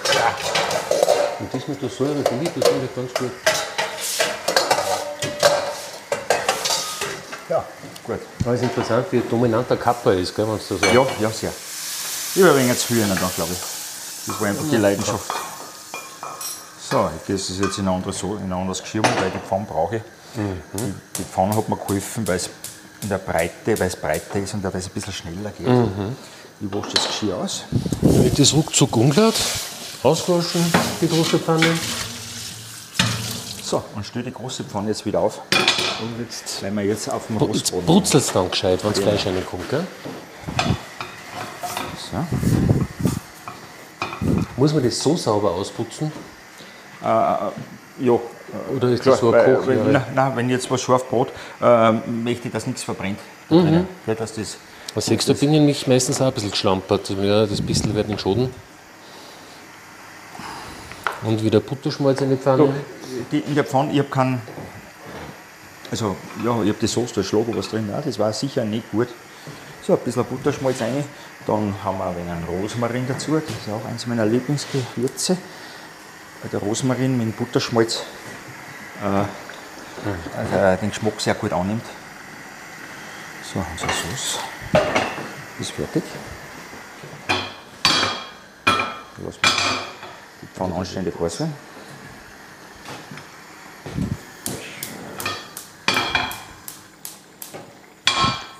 Und 1.38 1.54
das 1.54 1.68
mit 1.68 1.80
der 1.80 1.88
Säure, 1.88 2.24
finde 2.24 2.46
ich 2.46 2.52
persönlich 2.52 2.96
ganz 2.96 3.14
gut. 3.14 3.30
Ja, 7.48 7.64
gut. 8.04 8.20
Aber 8.42 8.54
es 8.54 8.60
ist 8.62 8.68
interessant, 8.68 9.06
wie 9.10 9.20
dominant 9.20 9.68
der 9.68 9.76
Kappa 9.76 10.12
ist, 10.12 10.34
gell, 10.34 10.46
wenn 10.46 10.54
du 10.54 10.58
das 10.58 10.68
sagst. 10.68 10.94
Ja, 10.94 11.06
ja, 11.20 11.30
sehr. 11.30 11.52
Ich 12.34 12.42
habe 12.42 12.52
ein 12.52 12.64
wenig 12.64 12.78
zu 12.78 12.86
viel 12.86 13.00
rein, 13.02 13.10
dann, 13.10 13.18
glaube 13.18 13.52
ich. 13.52 13.58
Das 14.26 14.40
war 14.40 14.48
einfach 14.48 14.64
die 14.70 14.76
Leidenschaft. 14.76 15.30
So, 16.90 17.10
ich 17.16 17.26
gieße 17.26 17.52
das 17.52 17.66
jetzt 17.66 17.78
in 17.78 17.86
ein 17.86 17.94
anderes, 17.94 18.18
so 18.18 18.36
in 18.36 18.44
ein 18.44 18.52
anderes 18.52 18.82
Geschirr, 18.82 19.02
weil 19.02 19.30
die 19.30 19.46
Pfanne 19.46 19.66
brauche 19.68 19.96
ich. 19.96 20.02
Die, 20.34 20.94
die 21.18 21.24
Pfanne 21.24 21.56
hat 21.56 21.68
mir 21.68 21.76
geholfen, 21.76 22.26
weil 22.26 22.36
es 22.36 22.48
in 23.02 23.08
der 23.08 23.18
Breite, 23.18 23.78
weil 23.78 23.88
es 23.88 23.96
breiter 23.96 24.38
ist 24.40 24.54
und 24.54 24.64
weil 24.64 24.74
es 24.76 24.86
ein 24.86 24.92
bisschen 24.92 25.12
schneller 25.12 25.50
geht. 25.50 25.68
Ich 26.60 26.72
wasche 26.72 26.94
das 26.94 27.06
Geschirr 27.06 27.36
aus. 27.36 27.64
Wird 28.00 28.38
das 28.38 28.52
ruckzuck 28.52 28.96
unglaut? 28.96 29.34
Auswaschen, 30.02 30.64
die 31.00 31.08
große 31.08 31.38
Pfanne. 31.38 31.66
So, 33.64 33.82
und 33.94 34.04
stelle 34.04 34.26
die 34.26 34.32
große 34.32 34.62
Pfanne 34.64 34.88
jetzt 34.88 35.06
wieder 35.06 35.20
auf. 35.20 35.40
Und 36.02 36.20
jetzt, 36.20 36.62
weil 36.62 36.70
wir 36.72 36.82
jetzt 36.84 37.10
auf 37.10 37.26
dem 37.28 37.38
Jetzt 37.38 37.48
Rostboden 37.48 37.86
brutzelt 37.86 38.22
es 38.22 38.30
dann 38.30 38.50
gescheit, 38.50 38.84
wenn 38.84 38.92
das 38.92 39.00
Fleisch 39.00 39.24
reinkommt, 39.26 39.70
gell? 39.70 39.86
so. 41.96 42.18
Muss 44.58 44.74
man 44.74 44.82
das 44.84 45.00
so 45.00 45.16
sauber 45.16 45.52
ausputzen? 45.52 46.12
Ja, 47.02 47.52
Oder 48.76 48.88
ist 48.90 49.02
Klar, 49.02 49.14
das 49.14 49.20
so 49.20 49.32
ein 49.32 49.44
Koch? 49.56 49.66
wenn, 49.66 49.92
nein, 49.92 50.04
nein, 50.14 50.32
wenn 50.36 50.46
ich 50.46 50.52
jetzt 50.52 50.70
was 50.70 50.82
scharf 50.82 51.08
brot, 51.08 51.28
ähm, 51.62 52.22
möchte 52.22 52.48
ich, 52.48 52.52
dass 52.52 52.66
nichts 52.66 52.82
verbrennt. 52.82 53.18
drinnen. 53.48 53.88
Ja, 54.06 54.14
dass 54.14 54.34
das, 54.34 54.58
Was 54.94 55.06
siehst 55.06 55.26
du, 55.26 55.34
bin 55.34 55.54
ich 55.54 55.58
nämlich 55.60 55.86
meistens 55.86 56.20
auch 56.20 56.26
ein 56.26 56.34
bisschen 56.34 56.50
geschlampert. 56.50 57.08
Ja, 57.08 57.46
das 57.46 57.62
bisschen 57.62 57.94
wird 57.94 58.08
nicht 58.08 58.20
schaden. 58.20 58.50
Und 61.24 61.42
wieder 61.42 61.60
Butterschmalz 61.60 62.20
in 62.20 62.30
die 62.30 62.36
Pfanne. 62.36 62.74
die, 63.32 63.38
in 63.38 63.54
der 63.54 63.64
Pfanne, 63.64 63.92
ich 63.92 63.98
habe 63.98 64.08
keinen. 64.10 64.42
Also, 65.90 66.16
ja, 66.44 66.62
ich 66.62 66.68
habe 66.68 66.78
die 66.80 66.86
Soße, 66.86 67.14
da 67.14 67.20
ist 67.20 67.28
Schlager 67.28 67.56
was 67.56 67.70
drin. 67.70 67.88
Ja, 67.90 68.00
das 68.00 68.18
war 68.18 68.32
sicher 68.32 68.64
nicht 68.64 68.90
gut. 68.90 69.08
So, 69.82 69.94
ein 69.94 69.98
bisschen 70.00 70.24
Butterschmalz 70.24 70.80
rein. 70.80 71.04
Dann 71.46 71.74
haben 71.82 71.98
wir 71.98 72.06
ein 72.06 72.16
wenig 72.16 72.48
Rosmarin 72.48 73.06
dazu. 73.06 73.34
Das 73.34 73.44
ist 73.44 73.68
auch 73.70 73.84
eines 73.88 74.06
meiner 74.06 74.26
Lieblingsgewürze. 74.26 75.36
Der 76.52 76.60
Rosmarin 76.60 77.16
mit 77.16 77.26
dem 77.26 77.32
Butterschmalz 77.32 78.02
äh, 79.02 80.38
also, 80.38 80.80
den 80.80 80.90
Geschmack 80.90 81.20
sehr 81.20 81.34
gut 81.34 81.52
annimmt. 81.52 81.84
So, 83.52 83.64
unsere 83.70 83.90
Sauce 83.90 84.38
ist 85.60 85.70
fertig. 85.70 86.02
Lassen 89.24 89.38
wir 89.42 89.93
anständig 90.72 91.14
heiß 91.20 91.40
werden. 91.40 91.54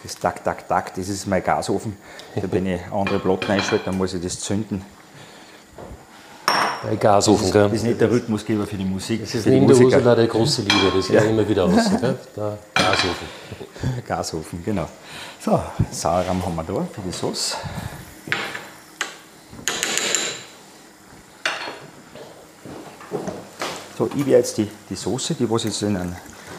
Das 0.02 0.16
Tak, 0.18 0.44
Tak, 0.44 0.68
Tak, 0.68 0.94
das 0.94 1.08
ist 1.08 1.26
mein 1.26 1.42
Gasofen. 1.42 1.96
Da 2.34 2.42
wenn 2.50 2.66
ich 2.66 2.80
andere 2.92 3.18
Platten 3.18 3.50
einschalte, 3.52 3.86
dann 3.86 3.96
muss 3.96 4.14
ich 4.14 4.22
das 4.22 4.38
zünden. 4.40 4.84
Ein 6.88 6.98
Gasofen, 6.98 7.44
Das 7.44 7.52
gell? 7.52 7.74
ist 7.74 7.82
nicht 7.84 8.00
der 8.00 8.10
Rhythmusgeber 8.10 8.66
für 8.66 8.76
die 8.76 8.84
Musik. 8.84 9.22
Das 9.22 9.34
ist 9.34 9.46
neben 9.46 9.66
der. 9.66 9.76
Ursula 9.76 10.14
der 10.14 10.26
große 10.26 10.62
Liebe, 10.62 10.92
das 10.94 11.08
ja. 11.08 11.22
immer 11.22 11.48
wieder 11.48 11.64
aus. 11.64 11.90
Gell? 12.00 12.18
Der 12.36 12.58
Gasofen. 12.74 13.28
Gasofen, 14.06 14.62
genau. 14.64 14.86
So, 15.40 15.58
Sauerrahm 15.90 16.44
haben 16.44 16.56
wir 16.56 16.64
da 16.64 16.86
für 16.92 17.00
die 17.00 17.12
Sauce. 17.12 17.56
So, 23.96 24.06
ich 24.06 24.26
werde 24.26 24.30
jetzt 24.32 24.58
die, 24.58 24.68
die 24.90 24.96
Soße, 24.96 25.34
die 25.34 25.48
was 25.48 25.64
jetzt 25.64 25.82
in 25.82 25.96
einen 25.96 26.16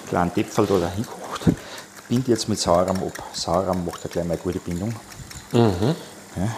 kleinen 0.08 0.34
Töpfel 0.34 0.66
da 0.68 0.90
hinkocht, 0.90 1.42
binde 2.08 2.32
jetzt 2.32 2.48
mit 2.48 2.60
Sauerrahm 2.60 2.98
ab. 2.98 3.24
Sauerrahm 3.34 3.86
macht 3.86 4.04
ja 4.04 4.10
gleich 4.10 4.26
mal 4.26 4.36
eine 4.36 4.42
gute 4.42 4.60
Bindung. 4.60 4.96
Ja. 6.38 6.56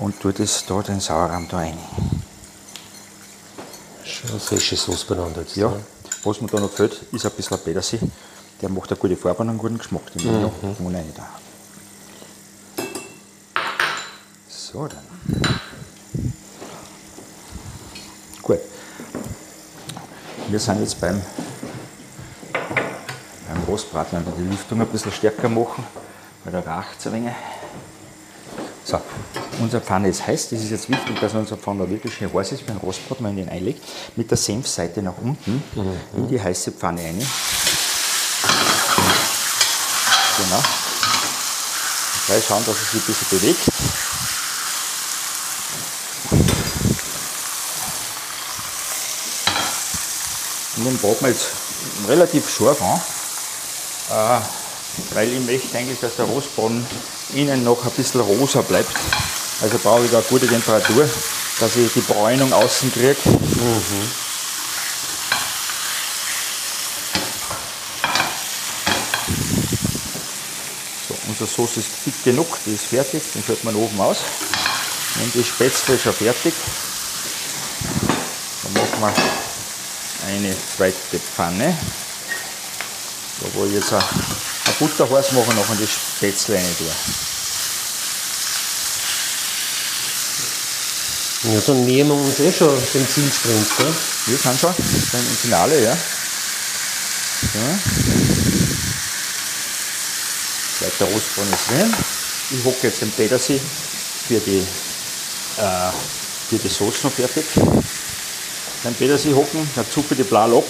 Und 0.00 0.18
tue 0.20 0.32
das 0.32 0.64
da 0.66 0.82
den 0.82 1.00
Sauerrahm 1.00 1.46
da 1.48 1.58
rein. 1.58 1.78
Schon 4.04 4.40
frische 4.40 4.76
Sauce 4.76 5.04
beieinander 5.04 5.42
jetzt. 5.42 5.56
Ja, 5.56 5.68
ne? 5.68 5.80
was 6.24 6.40
mir 6.40 6.48
da 6.48 6.58
noch 6.58 6.70
fehlt, 6.70 7.00
ist 7.12 7.24
ein 7.24 7.32
bisschen 7.32 7.58
Petersil. 7.58 8.00
Der 8.60 8.68
macht 8.68 8.90
eine 8.90 8.98
gute 8.98 9.16
Farbe 9.16 9.42
und 9.42 9.50
einen 9.50 9.58
guten 9.58 9.78
Geschmack. 9.78 10.12
Den 10.12 10.26
mhm. 10.26 10.42
noch 10.42 10.52
da. 11.16 11.28
So, 14.48 14.88
dann. 14.88 15.60
Gut. 18.42 18.58
Wir 20.50 20.58
sind 20.58 20.80
jetzt 20.80 20.98
beim, 20.98 21.20
beim 22.52 23.62
Rostbraten, 23.68 24.18
wenn 24.18 24.24
wir 24.24 24.32
die 24.32 24.50
Lüftung 24.50 24.80
ein 24.80 24.86
bisschen 24.86 25.12
stärker 25.12 25.50
machen, 25.50 25.84
weil 26.42 26.52
da 26.54 26.60
raucht 26.60 26.98
es 26.98 27.06
ein 27.06 27.12
wenig. 27.12 27.34
So, 28.82 28.98
unsere 29.60 29.82
Pfanne 29.82 30.08
ist 30.08 30.26
heiß. 30.26 30.48
Das 30.48 30.60
ist 30.60 30.70
jetzt 30.70 30.88
wichtig, 30.88 31.20
dass 31.20 31.34
unsere 31.34 31.58
Pfanne 31.60 31.90
wirklich 31.90 32.14
schön 32.14 32.32
heiß 32.32 32.52
ist, 32.52 32.66
wenn 32.66 32.78
Rostbrat 32.78 33.20
man 33.20 33.36
den 33.36 33.50
einlegt. 33.50 33.84
Mit 34.16 34.30
der 34.30 34.38
Senfseite 34.38 35.02
nach 35.02 35.18
unten 35.20 35.62
in 36.16 36.28
die 36.28 36.40
heiße 36.40 36.72
Pfanne 36.72 37.02
rein. 37.02 37.18
Genau. 40.38 40.62
Gleich 42.26 42.46
schauen, 42.46 42.64
dass 42.64 42.76
es 42.76 42.92
sich 42.92 43.02
ein 43.02 43.06
bisschen 43.06 43.38
bewegt. 43.38 44.07
Den 50.88 50.98
braten 50.98 51.20
wir 51.20 51.28
jetzt 51.28 51.48
relativ 52.08 52.48
scharf 52.48 52.80
an, 52.80 53.00
äh, 54.10 55.14
weil 55.14 55.32
ich 55.32 55.40
möchte 55.40 55.76
eigentlich, 55.76 56.00
dass 56.00 56.16
der 56.16 56.24
Rostbraten 56.24 56.86
innen 57.34 57.62
noch 57.62 57.84
ein 57.84 57.90
bisschen 57.90 58.20
rosa 58.20 58.62
bleibt. 58.62 58.90
Also 59.60 59.78
brauche 59.78 60.04
ich 60.04 60.10
da 60.10 60.18
eine 60.18 60.26
gute 60.26 60.46
Temperatur, 60.46 61.08
dass 61.60 61.76
ich 61.76 61.92
die 61.92 62.00
Bräunung 62.00 62.52
außen 62.52 62.92
kriege. 62.92 63.16
So, 71.08 71.14
unsere 71.26 71.50
Soße 71.50 71.80
ist 71.80 71.90
dick 72.06 72.24
genug, 72.24 72.46
die 72.64 72.74
ist 72.74 72.84
fertig, 72.84 73.22
den 73.34 73.42
fällt 73.42 73.64
man 73.64 73.76
oben 73.76 74.00
aus. 74.00 74.18
Und 75.22 75.34
die 75.34 75.44
Spätzle 75.44 75.96
ist 75.96 76.02
schon 76.04 76.14
fertig. 76.14 76.54
Dann 78.62 78.72
machen 78.72 79.00
wir 79.00 79.47
eine 80.28 80.54
zweite 80.76 81.18
Pfanne, 81.18 81.76
da 83.40 83.46
wo 83.54 83.64
ich 83.66 83.72
jetzt 83.72 83.92
ein 83.92 84.02
ein 84.68 84.74
Butter 84.78 85.08
heiß 85.10 85.32
machen 85.32 85.48
und 85.48 85.56
nachher 85.56 85.76
die 85.76 85.86
Spätzle 85.86 86.56
rein 86.56 86.76
tue. 86.76 86.86
Ja, 91.52 91.60
dann 91.60 91.84
nähern 91.84 92.08
wir 92.08 92.14
uns 92.14 92.40
eh 92.40 92.52
schon 92.52 92.68
dem 92.68 93.08
Zielsprint. 93.08 93.66
Gell? 93.78 93.94
Wir 94.26 94.36
sind 94.36 94.60
schon 94.60 94.74
im 94.76 95.36
Finale, 95.36 95.82
ja. 95.82 95.90
ja. 95.90 97.78
Zweiter 100.78 101.04
Rostbraten 101.12 101.52
ist 101.52 101.70
drin. 101.70 101.94
Ich 102.50 102.64
hocke 102.64 102.88
jetzt 102.88 103.00
den 103.00 103.12
Petersil 103.12 103.60
für 104.26 104.40
die, 104.40 104.66
äh, 105.58 105.92
für 106.50 106.58
die 106.58 106.68
Soße 106.68 107.06
noch 107.06 107.12
fertig. 107.12 107.44
Den 108.84 108.94
Petersil 108.94 109.34
hocken, 109.34 109.68
dann 109.74 109.84
zupfe 109.90 110.14
ich 110.14 110.18
die 110.18 110.24
Blal 110.24 110.52
ab, 110.54 110.64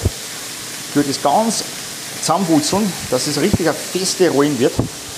tue 0.94 1.02
das 1.02 1.20
ganz 1.22 1.62
zusammenwurzeln, 2.20 2.90
dass 3.10 3.26
es 3.26 3.38
richtig 3.38 3.68
eine 3.68 3.74
feste 3.76 4.30
Rollen 4.30 4.58
wird. 4.58 4.72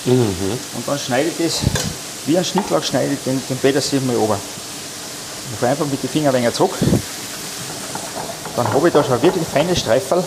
Und 0.07 0.87
dann 0.87 0.99
schneide 0.99 1.29
ich 1.29 1.45
das, 1.45 1.61
wie 2.27 2.37
ein 2.37 2.45
Schnittlauch 2.45 2.83
schneide 2.83 3.13
ich 3.13 3.19
den, 3.25 3.41
den 3.49 3.57
Petersil 3.59 4.01
mal 4.01 4.17
runter. 4.17 4.39
Ich 5.53 5.59
fahre 5.59 5.73
einfach 5.73 5.87
mit 5.87 6.03
den 6.03 6.11
Fingern 6.11 6.35
ein 6.35 6.43
wenig 6.43 6.55
zurück. 6.55 6.73
Dann 8.57 8.73
habe 8.73 8.89
ich 8.89 8.93
da 8.95 9.05
schon 9.05 9.23
wirklich 9.23 9.47
feine 9.47 9.75
Streifel, 9.77 10.23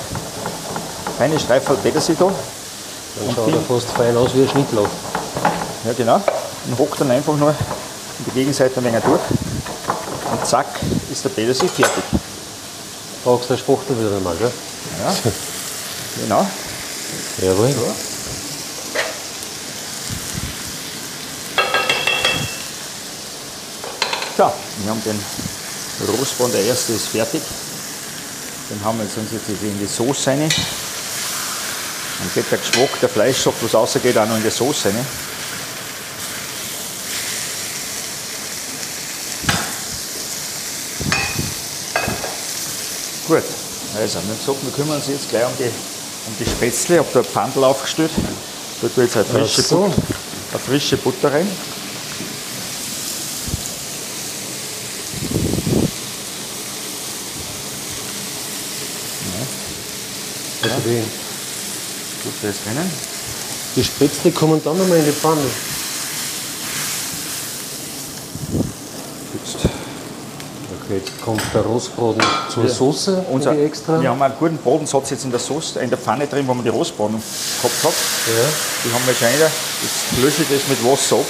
feine 1.17 1.39
Streifel 1.39 1.75
Petersil 1.77 2.15
da. 2.17 2.25
Dann 2.25 3.35
schaut 3.35 3.53
er 3.53 3.61
fast 3.61 3.89
fein 3.91 4.15
aus 4.17 4.31
wie 4.33 4.41
ein 4.41 4.49
Schnittlauch. 4.49 4.89
Ja 5.85 5.93
genau. 5.93 6.15
Und 6.15 6.79
hock 6.79 6.97
dann 6.97 7.11
einfach 7.11 7.35
nur 7.35 7.49
in 7.49 8.25
die 8.25 8.31
Gegenseite 8.31 8.79
ein 8.79 8.85
wenig 8.85 9.03
durch. 9.03 9.21
Und 10.31 10.47
zack, 10.47 10.67
ist 11.11 11.23
der 11.25 11.29
Petersil 11.29 11.67
fertig. 11.69 12.03
Brauchst 13.23 13.49
du 13.49 13.53
eine 13.53 13.57
Spachtel 13.57 13.97
wieder 13.97 14.19
mal, 14.19 14.35
gell? 14.35 14.51
Ja. 15.01 15.15
genau. 16.21 16.47
Jawohl. 17.41 17.73
So, 24.35 24.43
wir 24.43 24.89
haben 24.89 25.01
den 25.05 25.19
Rostbraten, 26.19 26.51
der 26.51 26.65
erste 26.65 26.93
ist 26.93 27.07
fertig. 27.07 27.41
Den 28.69 28.83
haben 28.83 28.97
wir 28.97 29.05
jetzt 29.05 29.17
uns 29.17 29.31
jetzt 29.31 29.47
in 29.47 29.79
die 29.79 29.85
Soße 29.85 30.31
rein. 30.31 30.39
Dann 30.39 30.49
geht 32.33 32.51
der 32.51 32.57
Geschmack, 32.57 32.99
der 33.01 33.09
Fleischsaft, 33.09 33.63
was 33.63 33.73
rausgeht, 33.73 34.17
auch 34.17 34.27
noch 34.27 34.35
in 34.35 34.43
die 34.43 34.49
Soße 34.49 34.89
rein. 34.89 35.05
Gut, 43.33 43.41
also, 43.99 44.19
wir 44.19 44.21
haben 44.21 44.37
gesagt, 44.37 44.57
wir 44.63 44.71
kümmern 44.73 44.97
uns 44.97 45.07
jetzt 45.07 45.27
gleich 45.27 45.43
um 45.43 45.53
die, 45.57 45.63
um 45.63 46.35
die 46.39 46.45
Spätzle. 46.45 46.97
Ich 46.97 46.99
habe 46.99 47.09
da 47.13 47.19
ein 47.21 47.25
Pfandel 47.25 47.63
aufgestellt. 47.63 48.11
Da 48.79 48.87
tue 48.87 49.05
ich 49.05 49.15
jetzt 49.15 49.17
eine 49.17 49.25
frische, 49.25 49.61
so. 49.63 49.77
Butter, 49.79 49.95
eine 50.51 50.59
frische 50.59 50.97
Butter 50.97 51.33
rein. 51.33 51.47
Also 60.61 60.75
die, 60.85 61.01
Butter 62.23 62.49
ist 62.51 62.65
drinnen. 62.65 62.91
die 63.75 63.83
Spätzle 63.83 64.31
kommen 64.31 64.61
dann 64.63 64.77
nochmal 64.77 64.99
in 64.99 65.05
die 65.05 65.11
Pfanne. 65.11 65.41
Jetzt 69.33 69.55
Okay, 69.55 70.82
jetzt 70.95 71.21
kommt 71.21 71.41
der 71.53 71.61
Rostbraten 71.61 72.21
zur 72.49 72.67
Soße, 72.67 73.25
Unser, 73.29 73.57
extra. 73.57 74.01
Wir 74.01 74.09
haben 74.09 74.21
einen 74.21 74.33
guten 74.39 74.57
Bodensatz 74.57 75.09
jetzt 75.11 75.23
in 75.25 75.31
der 75.31 75.39
Soße, 75.39 75.79
in 75.79 75.89
der 75.89 75.97
Pfanne 75.97 76.27
drin, 76.27 76.47
wo 76.47 76.53
wir 76.53 76.63
die 76.63 76.69
Rostbraten 76.69 77.15
gehabt 77.15 77.83
haben. 77.83 77.93
Ja. 78.27 78.43
Die 78.85 78.93
haben 78.93 79.05
wir 79.05 79.13
schon 79.13 79.27
rein. 79.27 79.39
Jetzt 79.39 80.23
lösche 80.23 80.41
ich 80.43 80.49
das 80.49 80.67
mit 80.67 80.83
Wasser 80.83 81.17
ab 81.17 81.25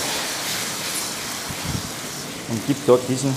und 2.50 2.68
gebe 2.68 2.80
dort 2.86 3.02
diesen, 3.10 3.36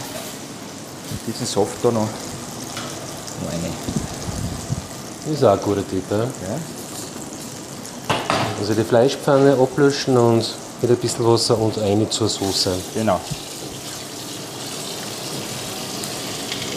diesen 1.27 1.47
Saft 1.47 1.77
da 1.83 1.91
noch, 1.91 2.01
noch 2.01 3.53
rein. 3.53 3.73
Das 5.25 5.35
ist 5.35 5.45
auch 5.45 5.53
ein 5.53 5.61
guter 5.61 5.89
Tipp. 5.89 6.05
Ja? 6.11 6.19
Ja. 6.19 6.25
Also 8.61 8.75
die 8.75 8.85
Fleischpfanne 8.85 9.53
ablöschen 9.53 10.17
und 10.17 10.55
mit 10.83 10.91
ein 10.91 10.97
bisschen 10.97 11.27
Wasser 11.27 11.59
und 11.59 11.79
eine 11.79 12.09
zur 12.09 12.29
Soße. 12.29 12.73
Genau. 12.95 13.21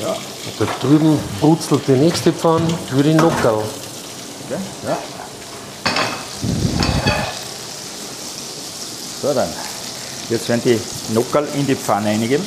Ja. 0.01 0.15
Da 0.57 0.65
drüben 0.81 1.19
brutzelt 1.41 1.88
die 1.88 1.91
nächste 1.93 2.31
Pfanne 2.31 2.67
für 2.89 3.03
die 3.03 3.13
Nockerl. 3.13 3.55
Okay. 3.55 4.59
ja. 4.88 4.97
So 9.21 9.33
dann. 9.33 9.49
Jetzt 10.29 10.47
werden 10.47 10.62
die 10.63 10.79
Nockerl 11.13 11.47
in 11.55 11.67
die 11.67 11.75
Pfanne 11.75 12.09
reingeben. 12.09 12.45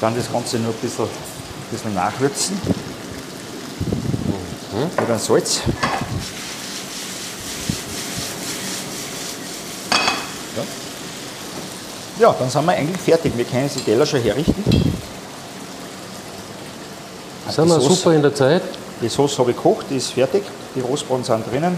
Dann 0.00 0.16
das 0.16 0.30
Ganze 0.32 0.58
nur 0.58 0.72
ein 0.72 0.78
bisschen, 0.80 1.04
ein 1.04 1.10
bisschen 1.70 1.94
nachwürzen. 1.94 2.60
Mit 4.98 5.08
einem 5.08 5.18
Salz. 5.18 5.60
Ja, 12.18 12.34
dann 12.38 12.48
sind 12.48 12.64
wir 12.64 12.72
eigentlich 12.72 13.00
fertig. 13.00 13.36
Wir 13.36 13.44
können 13.44 13.68
die 13.74 13.80
Teller 13.80 14.06
schon 14.06 14.20
herrichten. 14.20 14.64
Sind 17.50 17.68
wir 17.68 17.80
Sauce, 17.80 17.98
super 17.98 18.12
in 18.14 18.22
der 18.22 18.34
Zeit. 18.34 18.62
Die 19.00 19.08
Sauce 19.08 19.38
habe 19.38 19.50
ich 19.50 19.56
gekocht, 19.56 19.86
die 19.90 19.96
ist 19.96 20.12
fertig. 20.12 20.44
Die 20.76 20.80
Rostbohnen 20.80 21.24
sind 21.24 21.44
drinnen. 21.50 21.76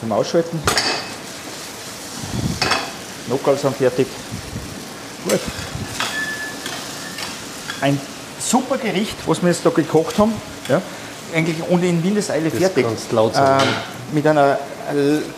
Zum 0.00 0.12
Ausschalten. 0.12 0.62
Nockerl 3.28 3.58
sind 3.58 3.76
fertig. 3.76 4.06
Gut. 5.28 5.40
Ein 7.82 8.00
super 8.38 8.78
Gericht, 8.78 9.16
was 9.26 9.42
wir 9.42 9.50
jetzt 9.50 9.64
da 9.64 9.70
gekocht 9.70 10.18
haben. 10.18 10.32
Ja. 10.68 10.80
Eigentlich 11.34 11.56
ohne 11.68 11.86
in 11.86 12.02
Windeseile 12.02 12.50
fertig. 12.50 12.84
Ganz 12.84 13.12
laut 13.12 13.34
sein, 13.34 13.60
ähm, 13.60 13.68
mit 14.12 14.26
einer 14.26 14.58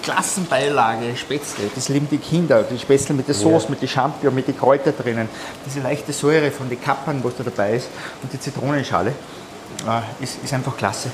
Klassenbeilage 0.02 1.16
Spätzle. 1.16 1.64
Das 1.74 1.88
lieben 1.88 2.08
die 2.10 2.18
Kinder. 2.18 2.62
Die 2.62 2.78
Spätzle 2.78 3.14
mit 3.14 3.28
der 3.28 3.34
Soße, 3.34 3.70
mit 3.70 3.80
den 3.80 3.88
Champignons, 3.88 4.34
mit 4.34 4.48
den 4.48 4.58
Kräutern 4.58 4.94
drinnen. 4.96 5.28
Diese 5.66 5.80
leichte 5.80 6.12
Säure 6.12 6.50
von 6.50 6.68
den 6.68 6.80
Kappern, 6.80 7.20
was 7.22 7.36
da 7.36 7.44
dabei 7.44 7.74
ist. 7.74 7.88
Und 8.22 8.32
die 8.32 8.40
Zitronenschale. 8.40 9.10
Äh, 9.10 10.22
ist, 10.22 10.38
ist 10.44 10.52
einfach 10.52 10.76
klasse. 10.76 11.08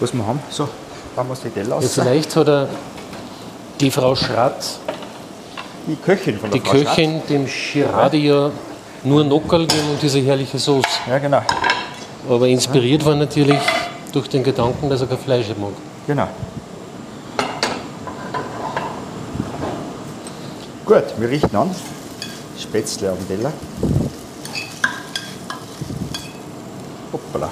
Was 0.00 0.12
wir 0.12 0.26
haben. 0.26 0.40
So, 0.50 0.68
wir 1.16 1.28
uns 1.28 1.40
die 1.40 1.50
Teller 1.50 1.76
aus. 1.76 1.96
Ja, 1.96 2.02
vielleicht 2.02 2.34
hat 2.36 2.48
er 2.48 2.68
die 3.80 3.90
Frau 3.90 4.14
Schratt, 4.14 4.78
Die 5.86 5.96
Köchin 5.96 6.38
von 6.38 6.50
der 6.50 6.60
die 6.60 6.66
Frau 6.66 6.76
Schratt. 6.76 6.94
Köchin, 6.94 7.22
dem 7.28 7.46
Girardi 7.46 8.28
ja 8.28 8.50
nur 9.04 9.24
Nockerl 9.24 9.66
gegeben 9.66 9.90
und 9.90 10.02
diese 10.02 10.20
herrliche 10.20 10.58
Sauce. 10.58 10.84
Ja, 11.08 11.18
genau. 11.18 11.42
Aber 12.28 12.46
inspiriert 12.46 13.04
war 13.04 13.16
natürlich 13.16 13.58
durch 14.12 14.28
den 14.28 14.44
Gedanken, 14.44 14.88
dass 14.88 15.00
er 15.00 15.08
kein 15.08 15.18
Fleisch 15.18 15.48
mag. 15.48 15.72
Genau. 16.06 16.28
Gut, 20.84 21.04
wir 21.16 21.28
richten 21.28 21.54
an. 21.54 21.70
Spätzle 22.58 23.10
am 23.10 23.28
Teller. 23.28 23.52
Hoppala. 27.12 27.50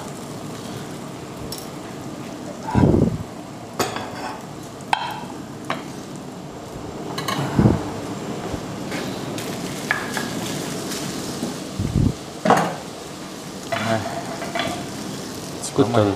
Gut, 15.73 15.85
dann 15.95 16.13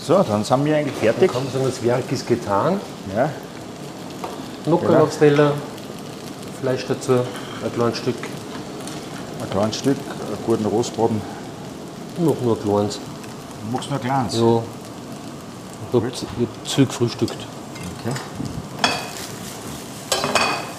So, 0.00 0.22
dann 0.22 0.42
sind 0.42 0.64
wir 0.64 0.76
eigentlich 0.76 0.96
fertig. 0.96 1.30
kann 1.30 1.44
man 1.44 1.52
sagen, 1.52 1.66
das 1.66 1.82
Werk 1.82 2.10
ist 2.10 2.26
getan. 2.26 2.80
Ja, 3.14 3.28
Nockerl 4.68 4.88
Genau. 4.92 5.02
aufs 5.04 5.18
Teller, 5.18 5.52
Fleisch 6.60 6.86
dazu, 6.86 7.12
ein 7.12 7.72
kleines 7.74 7.98
Stück, 7.98 8.16
ein 9.42 9.50
kleines 9.50 9.76
Stück, 9.76 9.96
einen 9.96 10.44
guten 10.46 10.66
Rostbraten. 10.66 11.20
noch 12.18 12.40
nur 12.42 12.56
ein 12.56 12.62
kleines. 12.62 12.98
Magst 13.72 13.88
du 13.88 13.92
nur 13.92 14.00
kleins? 14.00 14.34
Ja, 14.34 14.40
ich 14.40 15.94
habe 15.94 16.06
hab 16.06 16.68
zu 16.68 16.86
gefrühstückt. 16.86 17.36
Okay. 18.00 18.14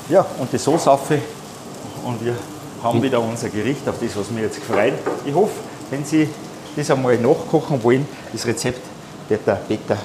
Ja, 0.09 0.25
und 0.39 0.51
die 0.51 0.57
Soße 0.57 0.89
auf. 0.91 1.09
Und 2.05 2.23
wir 2.25 2.35
haben 2.83 3.01
wieder 3.01 3.19
unser 3.21 3.49
Gericht, 3.49 3.87
auf 3.87 3.95
das, 4.01 4.15
was 4.17 4.35
wir 4.35 4.43
jetzt 4.43 4.55
gefreut. 4.59 4.93
Ich 5.25 5.33
hoffe, 5.33 5.51
wenn 5.91 6.03
Sie 6.03 6.27
das 6.75 6.89
einmal 6.91 7.17
nachkochen 7.17 7.81
wollen, 7.83 8.07
das 8.33 8.45
Rezept 8.45 8.81
wird 9.27 9.45
der 9.47 9.55
Peter 9.55 9.97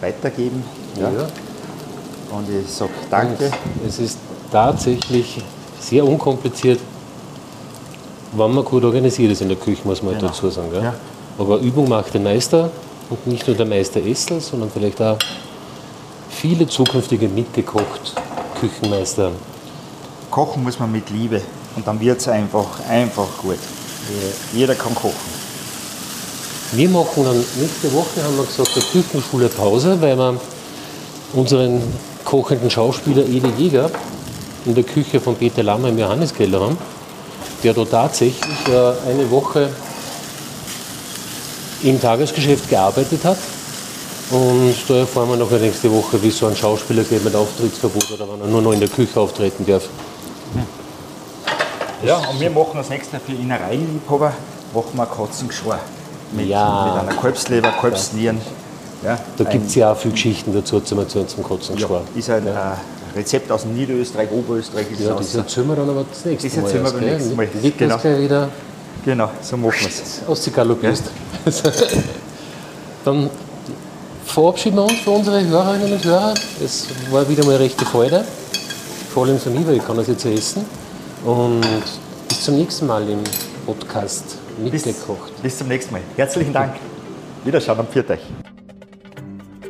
weitergeben. 0.00 0.64
Ja. 0.96 1.10
Ja. 1.10 1.28
Und 2.30 2.48
ich 2.48 2.70
sage 2.70 2.90
danke. 3.10 3.46
Und 3.46 3.88
es 3.88 3.98
ist 3.98 4.18
tatsächlich 4.52 5.42
sehr 5.80 6.04
unkompliziert, 6.06 6.78
wenn 8.32 8.54
man 8.54 8.64
gut 8.64 8.84
organisiert 8.84 9.32
ist 9.32 9.40
in 9.42 9.48
der 9.48 9.56
Küche, 9.58 9.82
muss 9.84 10.02
man 10.02 10.14
Genau. 10.14 10.28
dazu 10.28 10.48
sagen. 10.50 10.68
Ja. 10.82 10.94
Aber 11.38 11.58
Übung 11.58 11.88
macht 11.88 12.14
den 12.14 12.22
Meister 12.22 12.70
und 13.08 13.26
nicht 13.26 13.46
nur 13.46 13.56
der 13.56 13.66
Meister 13.66 14.00
Essel, 14.04 14.40
sondern 14.40 14.70
vielleicht 14.70 15.00
auch 15.02 15.18
viele 16.28 16.66
zukünftige 16.68 17.28
mitgekocht 17.28 18.14
Küchenmeister. 18.60 19.32
Kochen 20.30 20.62
muss 20.62 20.78
man 20.78 20.92
mit 20.92 21.10
Liebe 21.10 21.40
und 21.74 21.86
dann 21.86 21.98
wird 21.98 22.20
es 22.20 22.28
einfach, 22.28 22.66
einfach 22.88 23.26
gut. 23.42 23.58
Jeder 24.52 24.74
kann 24.74 24.94
kochen. 24.94 25.40
Wir 26.72 26.88
machen 26.88 27.24
dann 27.24 27.36
nächste 27.36 27.92
Woche, 27.92 28.22
haben 28.22 28.36
wir 28.36 28.44
gesagt, 28.44 28.70
eine 28.76 28.84
Küchenschule 29.02 29.48
Pause, 29.48 30.00
weil 30.00 30.16
wir 30.16 30.36
unseren 31.32 31.82
kochenden 32.24 32.70
Schauspieler 32.70 33.24
Ede 33.24 33.48
Jäger 33.56 33.90
in 34.66 34.74
der 34.74 34.84
Küche 34.84 35.20
von 35.20 35.34
Peter 35.36 35.62
Lammer 35.62 35.88
im 35.88 35.98
Johanneskeller 35.98 36.60
haben, 36.60 36.78
der 37.62 37.74
da 37.74 37.84
tatsächlich 37.84 38.44
äh, 38.68 39.10
eine 39.10 39.30
Woche 39.30 39.70
im 41.82 42.00
Tagesgeschäft 42.00 42.68
gearbeitet 42.68 43.24
hat. 43.24 43.38
Und 44.30 44.74
da 44.86 44.94
erfahren 44.98 45.28
wir 45.30 45.36
nachher 45.36 45.58
nächste 45.58 45.90
Woche, 45.90 46.22
wie 46.22 46.30
so 46.30 46.46
ein 46.46 46.54
Schauspieler 46.54 47.02
geht 47.02 47.24
mit 47.24 47.34
Auftrittsverbot 47.34 48.12
oder 48.12 48.28
wenn 48.32 48.40
er 48.42 48.46
nur 48.46 48.62
noch 48.62 48.72
in 48.72 48.80
der 48.80 48.88
Küche 48.88 49.18
auftreten 49.18 49.66
darf. 49.66 49.88
Ja, 52.04 52.16
und 52.16 52.40
wir 52.40 52.50
machen 52.50 52.72
das 52.74 52.88
nächste 52.88 53.18
für 53.18 53.32
Innereienliebhaber, 53.32 54.32
machen 54.74 54.90
wir 54.94 55.06
Katzengeschwür. 55.06 55.78
Mit, 56.32 56.46
Ja. 56.46 56.84
mit 56.94 57.08
einer 57.08 57.20
Kalbsleber, 57.20 57.72
Kalbsnieren. 57.80 58.36
Ja, 58.36 58.42
Da 59.02 59.18
ein- 59.44 59.50
gibt 59.50 59.66
es 59.68 59.74
ja 59.74 59.92
auch 59.92 59.96
viel 59.96 60.10
Geschichten 60.12 60.52
dazu 60.52 60.80
zum 60.80 60.98
Erzählen 60.98 61.26
zum 61.28 61.42
Ja, 61.42 61.48
Katzengeschwür. 61.48 62.02
ist 62.14 62.30
ein 62.30 62.46
äh, 62.46 62.50
Rezept 63.16 63.50
aus 63.50 63.64
Niederösterreich, 63.64 64.30
Oberösterreich. 64.30 64.90
Ist 64.92 65.00
Ja, 65.00 65.14
das 65.14 65.34
erzählen 65.34 65.68
wir 65.68 65.76
dann 65.76 65.88
aber 65.90 66.04
das 66.10 66.24
nächste 66.24 66.48
Das 66.48 66.56
Mal. 66.56 66.62
erzählen 66.64 66.84
wir 66.84 66.92
beim 66.92 67.00
nächsten 67.04 67.36
Mal. 67.36 67.48
Nicht 67.62 67.78
Genau. 67.78 67.96
gleich 67.98 68.20
wieder 68.20 68.48
Genau, 69.04 69.30
so 69.40 69.56
machen 69.56 69.74
wir 69.80 69.88
es. 69.88 70.20
ausgaloppierst. 70.28 71.04
dann 73.04 73.30
verabschieden 74.26 74.76
wir 74.76 74.82
uns 74.84 74.98
für 75.00 75.10
unsere 75.10 75.42
Hörerinnen 75.46 75.92
und 75.94 76.04
Hörer. 76.04 76.34
Es 76.62 76.86
war 77.10 77.26
wieder 77.28 77.44
mal 77.44 77.54
eine 77.54 77.60
rechte 77.64 77.84
Freude. 77.86 78.24
Vor 79.14 79.24
allem 79.26 79.38
für 79.38 79.50
mich, 79.50 79.66
weil 79.66 79.76
ich 79.76 79.86
kann 79.86 79.96
das 79.96 80.06
jetzt 80.06 80.24
essen. 80.26 80.64
Und 81.24 81.62
bis 82.28 82.42
zum 82.44 82.56
nächsten 82.56 82.86
Mal 82.86 83.08
im 83.08 83.20
Podcast 83.66 84.24
Bis, 84.70 84.84
mitgekocht. 84.86 85.42
bis 85.42 85.58
zum 85.58 85.68
nächsten 85.68 85.92
Mal. 85.94 86.02
Herzlichen 86.16 86.52
Dank. 86.52 86.74
Wiederschauen 87.44 87.80
am 87.80 87.88
Viertag. 87.88 88.18